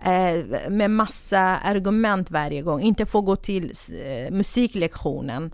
[0.05, 3.73] Eh, med massa argument varje gång, inte får gå till
[4.05, 5.51] eh, musiklektionen.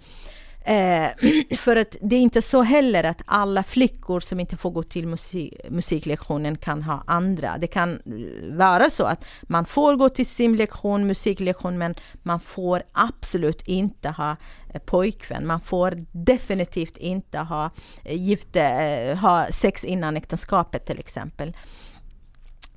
[0.64, 1.10] Eh,
[1.58, 5.08] för att det är inte så heller att alla flickor som inte får gå till
[5.08, 7.58] musik, musiklektionen kan ha andra.
[7.58, 12.84] Det kan eh, vara så att man får gå till simlektion, musiklektion, men man får
[12.92, 14.36] absolut inte ha
[14.74, 15.48] eh, pojkvän.
[15.48, 17.70] Man får definitivt inte ha,
[18.04, 21.54] eh, gifte, eh, ha sex innan äktenskapet till exempel.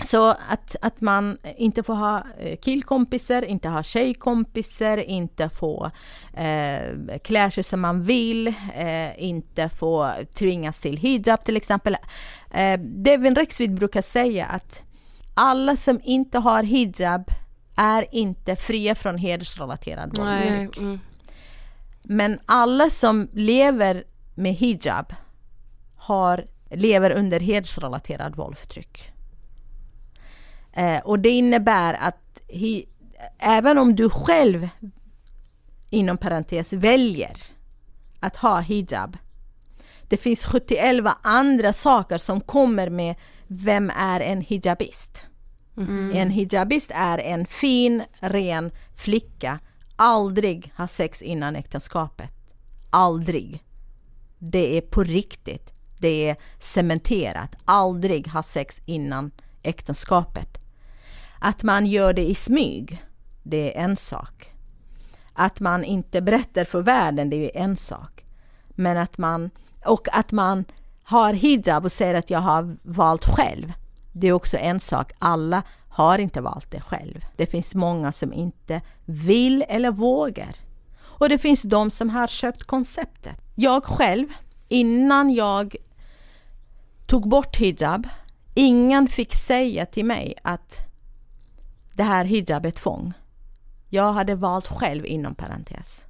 [0.03, 5.91] Så att, att man inte får ha eh, killkompisar, inte ha tjejkompisar, inte få
[6.33, 11.97] eh, klä sig som man vill, eh, inte få tvingas till hijab till exempel.
[12.51, 14.83] Eh, Devin Rexvid brukar säga att
[15.35, 17.25] alla som inte har hijab
[17.77, 20.51] är inte fria från hedersrelaterad Nej.
[20.51, 20.79] våldtäkt.
[20.79, 21.01] Mm.
[22.03, 25.15] Men alla som lever med hijab
[25.97, 29.14] har, lever under hedersrelaterad våldsförtryck.
[30.77, 32.85] Eh, och det innebär att hi,
[33.39, 34.69] även om du själv
[35.91, 37.37] inom parentes väljer
[38.21, 39.19] att ha hijab
[40.09, 43.15] Det finns 71 andra saker som kommer med
[43.47, 45.27] vem är en hijabist?
[45.77, 46.13] Mm.
[46.15, 49.59] En hijabist är en fin, ren flicka,
[49.97, 52.31] aldrig har sex innan äktenskapet.
[52.91, 53.65] Aldrig.
[54.39, 55.73] Det är på riktigt.
[55.99, 57.57] Det är cementerat.
[57.65, 59.31] Aldrig ha sex innan
[59.63, 60.64] äktenskapet.
[61.47, 63.05] Att man gör det i smyg,
[63.43, 64.53] det är en sak.
[65.33, 68.25] Att man inte berättar för världen, det är en sak.
[68.69, 69.51] Men att man,
[69.85, 70.65] och att man
[71.03, 73.73] har hijab och säger att jag har valt själv,
[74.13, 75.13] det är också en sak.
[75.19, 77.25] Alla har inte valt det själv.
[77.37, 80.57] Det finns många som inte vill eller vågar.
[81.01, 83.37] Och det finns de som har köpt konceptet.
[83.55, 84.27] Jag själv,
[84.69, 85.77] innan jag
[87.07, 88.09] tog bort hijab,
[88.55, 90.85] ingen fick säga till mig att
[91.95, 93.13] det här hijab är tvång.
[93.89, 96.07] Jag hade valt själv inom parentes.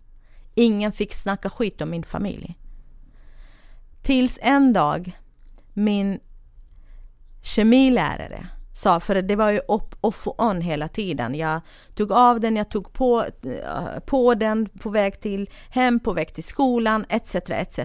[0.55, 2.59] Ingen fick snacka skit om min familj.
[4.03, 5.19] Tills en dag
[5.73, 6.21] min
[7.43, 11.35] kemilärare sa, för det var ju upp off och on hela tiden.
[11.35, 11.61] Jag
[11.95, 16.35] tog av den, jag tog på, eh, på den på väg till hem, på väg
[16.35, 17.35] till skolan etc.
[17.35, 17.79] etc.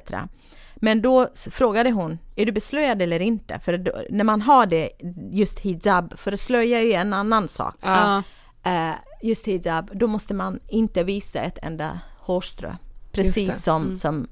[0.79, 3.59] Men då frågade hon, är du beslöjad eller inte?
[3.59, 4.89] För då, när man har det,
[5.31, 7.75] just hijab, för slöja är ju en annan sak.
[7.81, 8.23] Ja.
[8.67, 12.69] Uh, just hijab, då måste man inte visa ett enda hårstrå.
[13.11, 13.97] Precis som, Mm.
[13.97, 14.27] som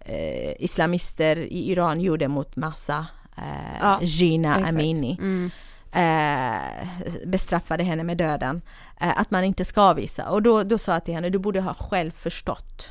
[0.00, 4.74] eh, islamister i Iran gjorde mot massa eh, Ja, Gina exakt.
[4.74, 5.18] Amini.
[5.20, 5.50] Mm.
[5.92, 6.88] Eh,
[7.26, 8.62] bestraffade henne med döden.
[9.00, 10.30] Eh, att man inte ska visa.
[10.30, 12.90] Och då, då sa jag till henne, du borde ha själv förstått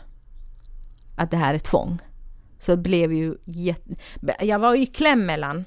[1.15, 1.99] att det här är tvång.
[2.61, 3.95] Så det blev ju jätte...
[4.39, 5.65] Jag var i kläm mellan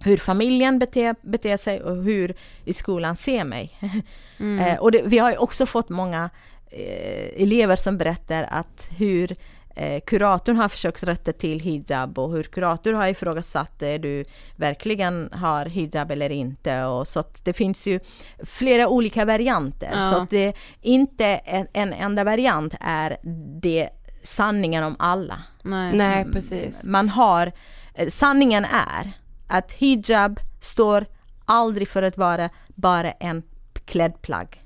[0.00, 2.34] hur familjen beter, beter sig och hur
[2.64, 3.78] i skolan ser mig.
[4.38, 4.66] Mm.
[4.66, 6.30] Eh, och det, vi har ju också fått många
[6.70, 9.36] eh, elever som berättar att hur
[9.76, 14.24] eh, kuratorn har försökt rätta till hijab och hur kurator har ifrågasatt är du
[14.56, 16.84] verkligen har hijab eller inte.
[16.84, 18.00] Och så det finns ju
[18.44, 19.90] flera olika varianter.
[19.92, 20.10] Ja.
[20.10, 23.16] Så att det inte en, en enda variant är
[23.60, 23.90] det
[24.26, 25.42] sanningen om alla.
[25.62, 25.96] Nej.
[25.96, 26.84] Nej, precis.
[26.84, 27.52] Man har,
[27.94, 29.12] eh, sanningen är
[29.46, 31.06] att hijab står
[31.44, 33.42] aldrig för att vara bara en
[33.84, 34.62] klädplagg.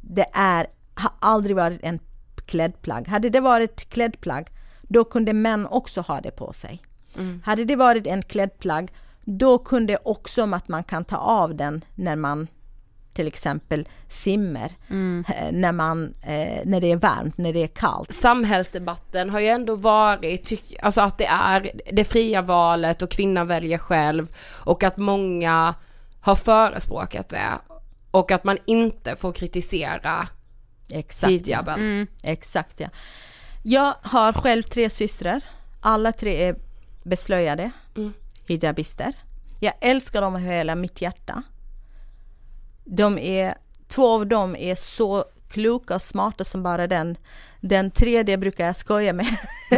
[0.00, 1.98] Det är, har aldrig varit en
[2.46, 3.08] klädplagg.
[3.08, 4.48] Hade det varit klädplagg,
[4.82, 6.82] då kunde män också ha det på sig.
[7.16, 7.42] Mm.
[7.44, 8.92] Hade det varit en klädplagg,
[9.24, 12.46] då kunde också att man kan ta av den när man
[13.12, 15.24] till exempel simmer, Mm.
[15.28, 18.12] eh, när, man, eh, när det är varmt, när det är kallt.
[18.12, 23.46] Samhällsdebatten har ju ändå varit, tyck, alltså att det är det fria valet och kvinnan
[23.46, 24.34] väljer själv
[24.64, 25.74] och att många
[26.20, 27.58] har förespråkat det
[28.10, 30.28] och att man inte får kritisera
[30.90, 31.48] Exakt.
[31.48, 32.06] Mm.
[32.22, 32.88] Exakt ja.
[33.62, 35.40] Jag har själv tre systrar.
[35.80, 36.56] Alla tre är
[37.02, 38.12] beslöjade Mm.
[38.46, 39.12] hijabister.
[39.60, 41.42] Jag älskar dem av hela mitt hjärta.
[42.84, 43.54] De är,
[43.88, 47.16] två av dem är så kloka och smarta som bara den.
[47.60, 49.36] Den tredje brukar jag skoja med.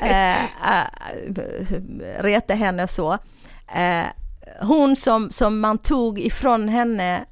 [0.00, 0.88] eh, eh,
[2.18, 3.18] reta henne så.
[3.74, 4.06] Eh,
[4.60, 7.24] hon som, som man tog ifrån henne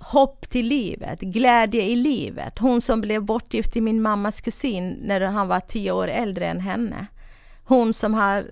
[0.00, 2.58] hopp till livet, glädje i livet.
[2.58, 6.60] Hon som blev bortgift till min mammas kusin när han var tio år äldre än
[6.60, 7.06] henne.
[7.64, 8.44] Hon som har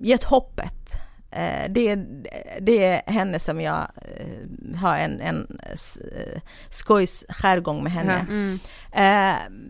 [0.00, 1.03] gett hoppet.
[1.34, 1.96] Eh, det, är,
[2.60, 8.26] det är henne som jag eh, har en, en eh, skojs skärgång med henne.
[8.28, 8.58] Mm.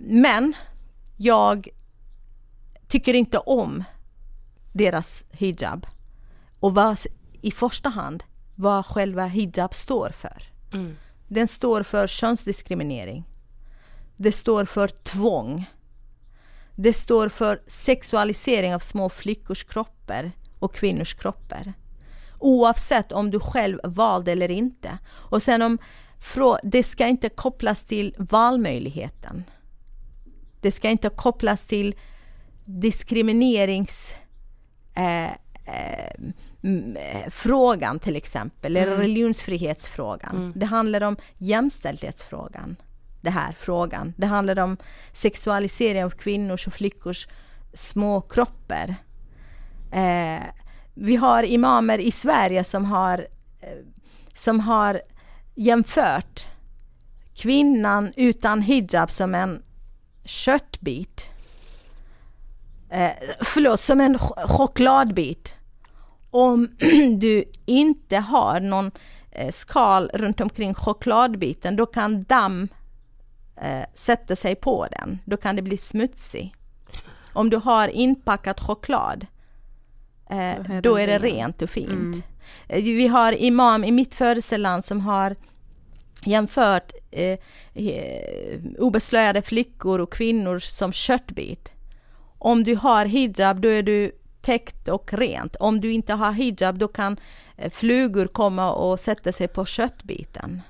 [0.06, 0.54] Men
[1.16, 1.68] jag
[2.88, 3.84] tycker inte om
[4.72, 5.86] deras hijab.
[6.60, 6.98] Och vad,
[7.42, 10.42] i första hand vad själva hijab står för.
[10.72, 10.96] Mm.
[11.28, 13.24] Den står för könsdiskriminering.
[14.16, 15.70] Det står för tvång.
[16.74, 20.32] Det står för sexualisering av små flickors kroppar
[20.64, 21.72] och kvinnors kroppar.
[22.38, 24.98] Oavsett om du själv valde eller inte.
[25.08, 25.78] Och sen om
[26.62, 29.44] det ska inte kopplas till valmöjligheten.
[30.60, 31.94] Det ska inte kopplas till
[32.64, 34.14] diskriminerings
[34.94, 36.14] eh, eh,
[36.96, 39.00] eh, frågan till exempel, eller Mm.
[39.00, 40.36] religionsfrihetsfrågan.
[40.36, 40.52] Mm.
[40.56, 42.76] Det handlar om jämställdhetsfrågan.
[43.20, 44.14] Det här frågan.
[44.16, 44.76] Det handlar om
[45.12, 47.28] sexualisering av kvinnors och flickors
[47.74, 48.94] små kroppar.
[49.94, 50.42] Eh,
[50.94, 53.18] vi har imamer i Sverige som har,
[53.60, 53.68] eh,
[54.34, 55.00] som har
[55.54, 56.46] jämfört
[57.34, 59.62] kvinnan utan hijab som en
[60.24, 61.28] köttbit.
[62.90, 63.10] Eh,
[63.40, 65.54] förlåt, som en ch- chokladbit.
[66.30, 66.68] Om
[67.18, 68.90] du inte har någon
[69.30, 72.68] eh, skal runt omkring chokladbiten, då kan damm
[73.56, 76.54] eh, sätta sig på den, då kan det bli smutsig.
[77.32, 79.26] Om du har inpackat choklad,
[80.30, 81.90] eh, då är det rent och fint.
[81.90, 82.22] Mm.
[82.68, 85.36] Eh, vi har imam i mitt födelseland som har
[86.24, 87.38] jämfört eh,
[88.78, 91.72] obeslöjade flickor och kvinnor som köttbit.
[92.38, 95.56] Om du har hijab då är du täckt och rent.
[95.56, 97.16] Om du inte har hijab då kan
[97.56, 100.62] eh, flugor komma och sätta sig på köttbiten.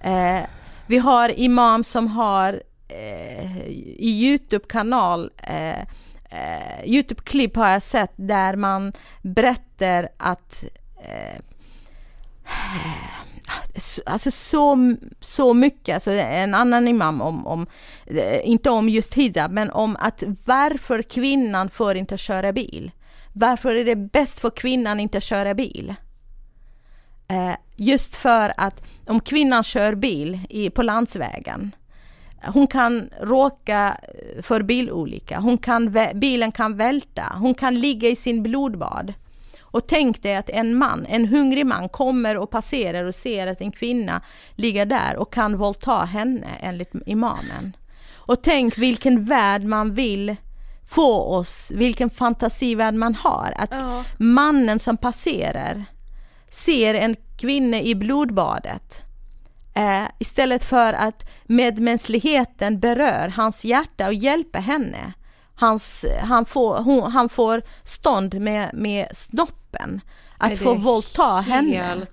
[0.00, 0.40] Eh,
[0.86, 3.66] vi har imam som har eh,
[3.96, 5.86] i Youtube-kanal eh,
[6.30, 8.92] eh, Youtube-klipp har jag sett där man
[9.22, 10.64] berättar att
[11.02, 11.40] eh,
[14.06, 17.66] alltså så, så mycket, alltså en annan imam om, om,
[18.06, 22.90] eh, inte om just hijab, men om att varför kvinnan får inte köra bil.
[23.32, 25.94] Varför är det bäst för kvinnan inte köra bil?
[27.28, 31.74] Eh, just för att om kvinnan kör bil i, på landsvägen,
[32.46, 34.00] hon kan råka
[34.42, 39.14] för bilolycka, hon kan, bilen kan välta, hon kan ligga i sin blodbad.
[39.60, 43.60] Och tänk dig att en man, en hungrig man kommer och passerar och ser att
[43.60, 44.22] en kvinna
[44.54, 47.76] ligger där och kan våldta henne enligt imamen.
[48.12, 50.36] Och tänk vilken värld man vill
[50.88, 53.54] få oss, vilken fantasivärld man har.
[53.56, 54.04] Att ja.
[54.18, 55.84] mannen som passerar
[56.48, 59.09] ser en kvinna i blodbadet.
[59.80, 65.12] Eh, istället för att medmänskligheten berör hans hjärta och hjälper henne.
[65.54, 70.00] Hans, han, får, hon, han får stånd med, med snoppen.
[70.38, 71.74] Att få våldta helt...
[71.74, 72.06] henne.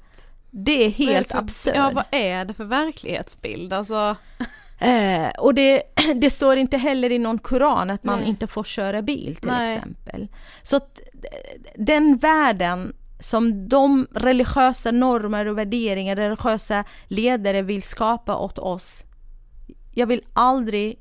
[0.52, 1.76] Det är helt absurt.
[1.76, 3.74] Ja, vad är det för verklighetsbild?
[3.74, 4.16] Alltså...
[4.80, 5.84] Eh, och det,
[6.16, 8.30] det, står inte heller i någon koran att man Nej.
[8.30, 9.76] inte får köra bil till Nej.
[9.76, 10.28] exempel.
[10.64, 11.00] Så att,
[11.76, 19.04] den världen som de religiösa normer och värderingar, religiösa ledare vill skapa åt oss.
[19.94, 21.00] Jag vill aldrig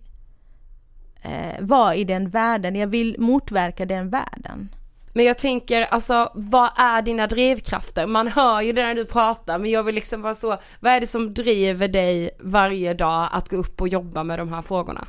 [1.22, 4.68] eh, vara i den världen, jag vill motverka den världen.
[5.12, 8.06] Men jag tänker, alltså vad är dina drivkrafter?
[8.06, 11.01] Man hör ju det när du pratar, men jag vill liksom vara så, vad är
[11.01, 15.09] det som driver dig varje dag att gå upp och jobba med de här frågorna?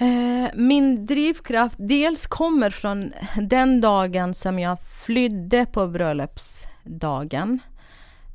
[0.00, 7.58] Eh, min drivkraft dels kommer från den dagen som jag flydde på bröllopsdagen.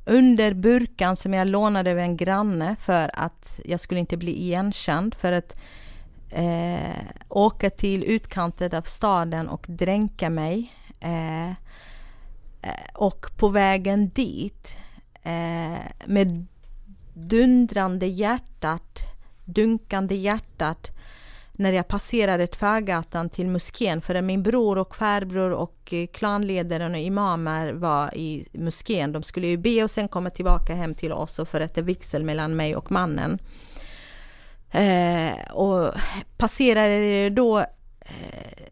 [0.04, 5.14] Under burkan som jag lånade av en granne för att jag skulle inte bli igenkänd.
[5.14, 5.56] För att
[6.30, 10.72] eh, åka till utkanten av staden och dränka mig.
[11.00, 11.54] Eh, eh
[12.94, 14.78] och på vägen dit
[15.22, 16.46] eh, med
[17.14, 19.02] dundrande hjärtat,
[19.44, 20.95] dunkande hjärtat
[21.56, 27.00] när jag passerade tvärgatan till moskén för min bror och farbror och eh, klanledaren och
[27.00, 29.12] imamer var i moskén.
[29.12, 32.56] De skulle ju be och sen komma tillbaka hem till oss och förrätta vigsel mellan
[32.56, 33.38] mig och mannen.
[34.70, 35.94] Eh, och
[36.36, 37.58] passerade då
[38.00, 38.64] eh,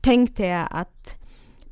[0.00, 1.18] tänkte jag att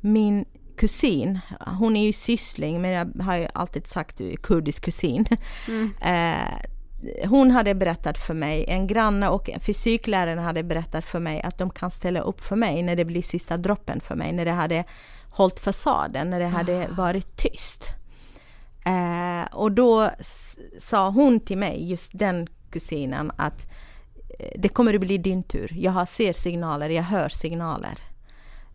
[0.01, 0.45] min
[0.77, 1.39] kusin,
[1.79, 5.25] hon är ju syssling men jag har ju alltid sagt kurdisk kusin.
[5.67, 5.93] Mm.
[6.01, 6.76] Eh,
[7.25, 11.69] hon hade berättat för mig, en granne och fysikläraren hade berättat för mig att de
[11.69, 14.83] kan ställa upp för mig när det blir sista droppen för mig, när det hade
[15.29, 16.93] hållit fasaden, när det hade ah.
[16.93, 17.89] varit tyst.
[18.85, 20.09] Eh, och då
[20.79, 23.71] sa hon till mig, just den kusinen, att
[24.39, 25.71] eh, det kommer att bli din tur.
[25.75, 27.99] Jag ser signaler, jag hör signaler.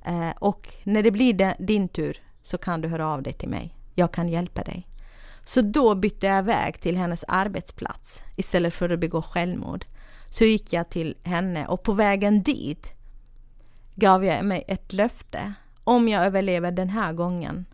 [0.05, 3.75] Eh, och när det blir din tur så kan du höra av dig till mig.
[3.95, 4.87] Jag kan hjälpa dig.
[5.45, 9.85] Så då bytte jag väg till hennes arbetsplats istället för att begå självmord.
[10.31, 12.93] Så gick jag till henne och på vägen dit
[13.95, 15.53] gav jag mig ett löfte.
[15.85, 17.67] Om jag överlever den här gången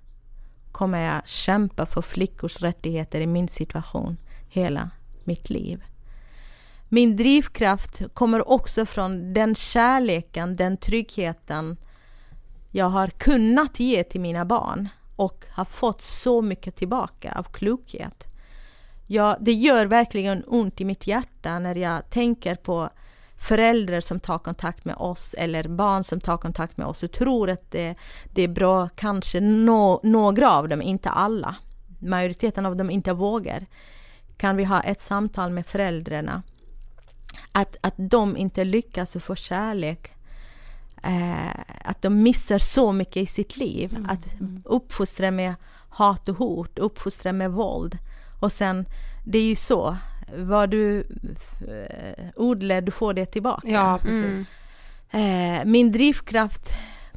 [0.72, 4.16] kommer jag kämpa för flickors rättigheter i min situation
[4.48, 4.90] hela
[5.24, 5.84] mitt liv.
[6.88, 11.76] Min drivkraft kommer också från den kärleken, den tryggheten
[12.70, 14.88] jag har kunnat ge till mina barn
[15.18, 18.24] och har fått så mycket tillbaka av klokhet.
[19.06, 22.90] Ja, det gör verkligen ont i mitt hjärta när jag tänker på
[23.38, 27.50] föräldrar som tar kontakt med oss eller barn som tar kontakt med oss och tror
[27.50, 27.94] att det,
[28.34, 31.56] det är bra, kanske no, några av dem, inte alla.
[31.98, 33.66] Majoriteten av dem inte vågar.
[34.36, 36.42] Kan vi ha ett samtal med föräldrarna?
[37.52, 40.12] Att, att de inte lyckas få kärlek
[41.02, 43.94] eh, att de missar så mycket i sitt liv.
[43.96, 44.10] Mm.
[44.10, 44.34] Att
[44.64, 45.54] uppfostra med
[45.88, 47.98] hat och hot, uppfostra med våld.
[48.40, 48.86] Och sen,
[49.24, 49.96] det är ju så,
[50.36, 51.00] vad du
[51.68, 53.68] eh, odlar, du får det tillbaka.
[53.68, 54.48] Ja, precis.
[55.10, 55.58] Mm.
[55.60, 56.72] Eh, min drivkraft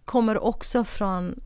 [0.05, 1.39] kommer också från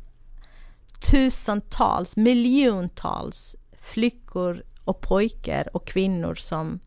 [1.12, 6.80] tusentals, miljontals flickor och pojkar och kvinnor som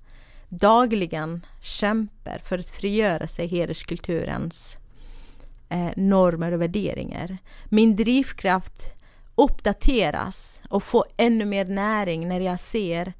[0.48, 4.78] dagligen kämpar för att frigöra sig hederskulturens
[5.68, 7.38] eh, normer och värderingar.
[7.64, 8.94] Min drivkraft
[9.34, 13.12] uppdateras och får ännu mer näring när jag ser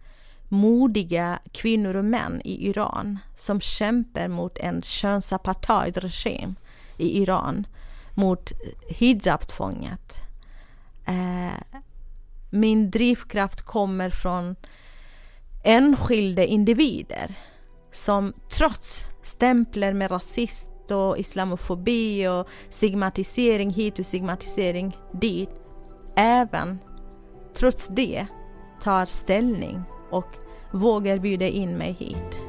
[0.49, 6.55] modiga kvinnor och män i Iran som kämpar mot en könsapartheidregim
[6.97, 7.67] i Iran,
[8.15, 8.53] mot
[8.89, 10.21] hijabtvånget.
[11.07, 11.83] Eh,
[12.51, 14.57] min drivkraft kommer från
[15.65, 17.35] enskilda individer
[17.93, 25.51] som trots stämplar med rasism och islamofobi och stigmatisering hit och stigmatisering dit
[26.17, 26.79] även
[27.55, 28.27] trots det
[28.83, 30.27] tar ställning och
[30.73, 32.41] vågar bjuda in mig hit.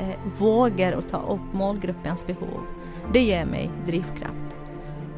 [0.00, 2.60] Eh, vågar att ta upp målgruppens behov.
[3.12, 4.43] Det ger mig drivkraft.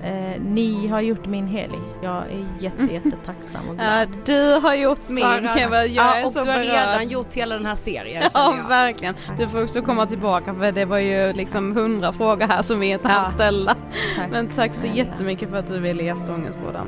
[0.05, 1.79] Eh, ni har gjort min helg.
[2.03, 4.09] Jag är jätte, jättetacksam och glad.
[4.09, 5.59] Ja, du har gjort min Sara.
[5.59, 9.15] Jag ja, är och så du har redan gjort hela den här serien Ja verkligen.
[9.39, 12.87] Du får också komma tillbaka för det var ju liksom hundra frågor här som vi
[12.87, 13.31] inte hann Ja.
[13.31, 13.75] ställa.
[14.17, 14.97] Tack Men tack så snälla.
[14.97, 16.87] jättemycket för att du ville gästa Ångestpodden.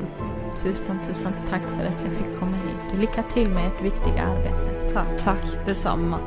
[0.63, 2.99] Tusen, tusen tack för att jag fick komma hit.
[2.99, 4.93] Lycka till med ert viktiga arbete.
[4.93, 5.23] Tack.
[5.23, 6.19] Tack detsamma.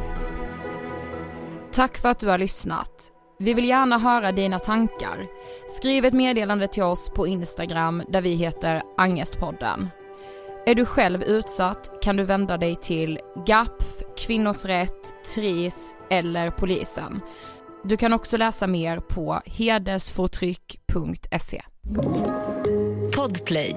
[1.73, 3.12] Tack för att du har lyssnat.
[3.43, 5.27] Vi vill gärna höra dina tankar.
[5.69, 9.89] Skriv ett meddelande till oss på Instagram där vi heter Angestpodden.
[10.67, 13.87] Är du själv utsatt kan du vända dig till GAPF,
[14.19, 17.21] Kvinnors Rätt, TRIS eller polisen.
[17.85, 21.63] Du kan också läsa mer på hedersförtryck.se.
[23.17, 23.77] Podplay.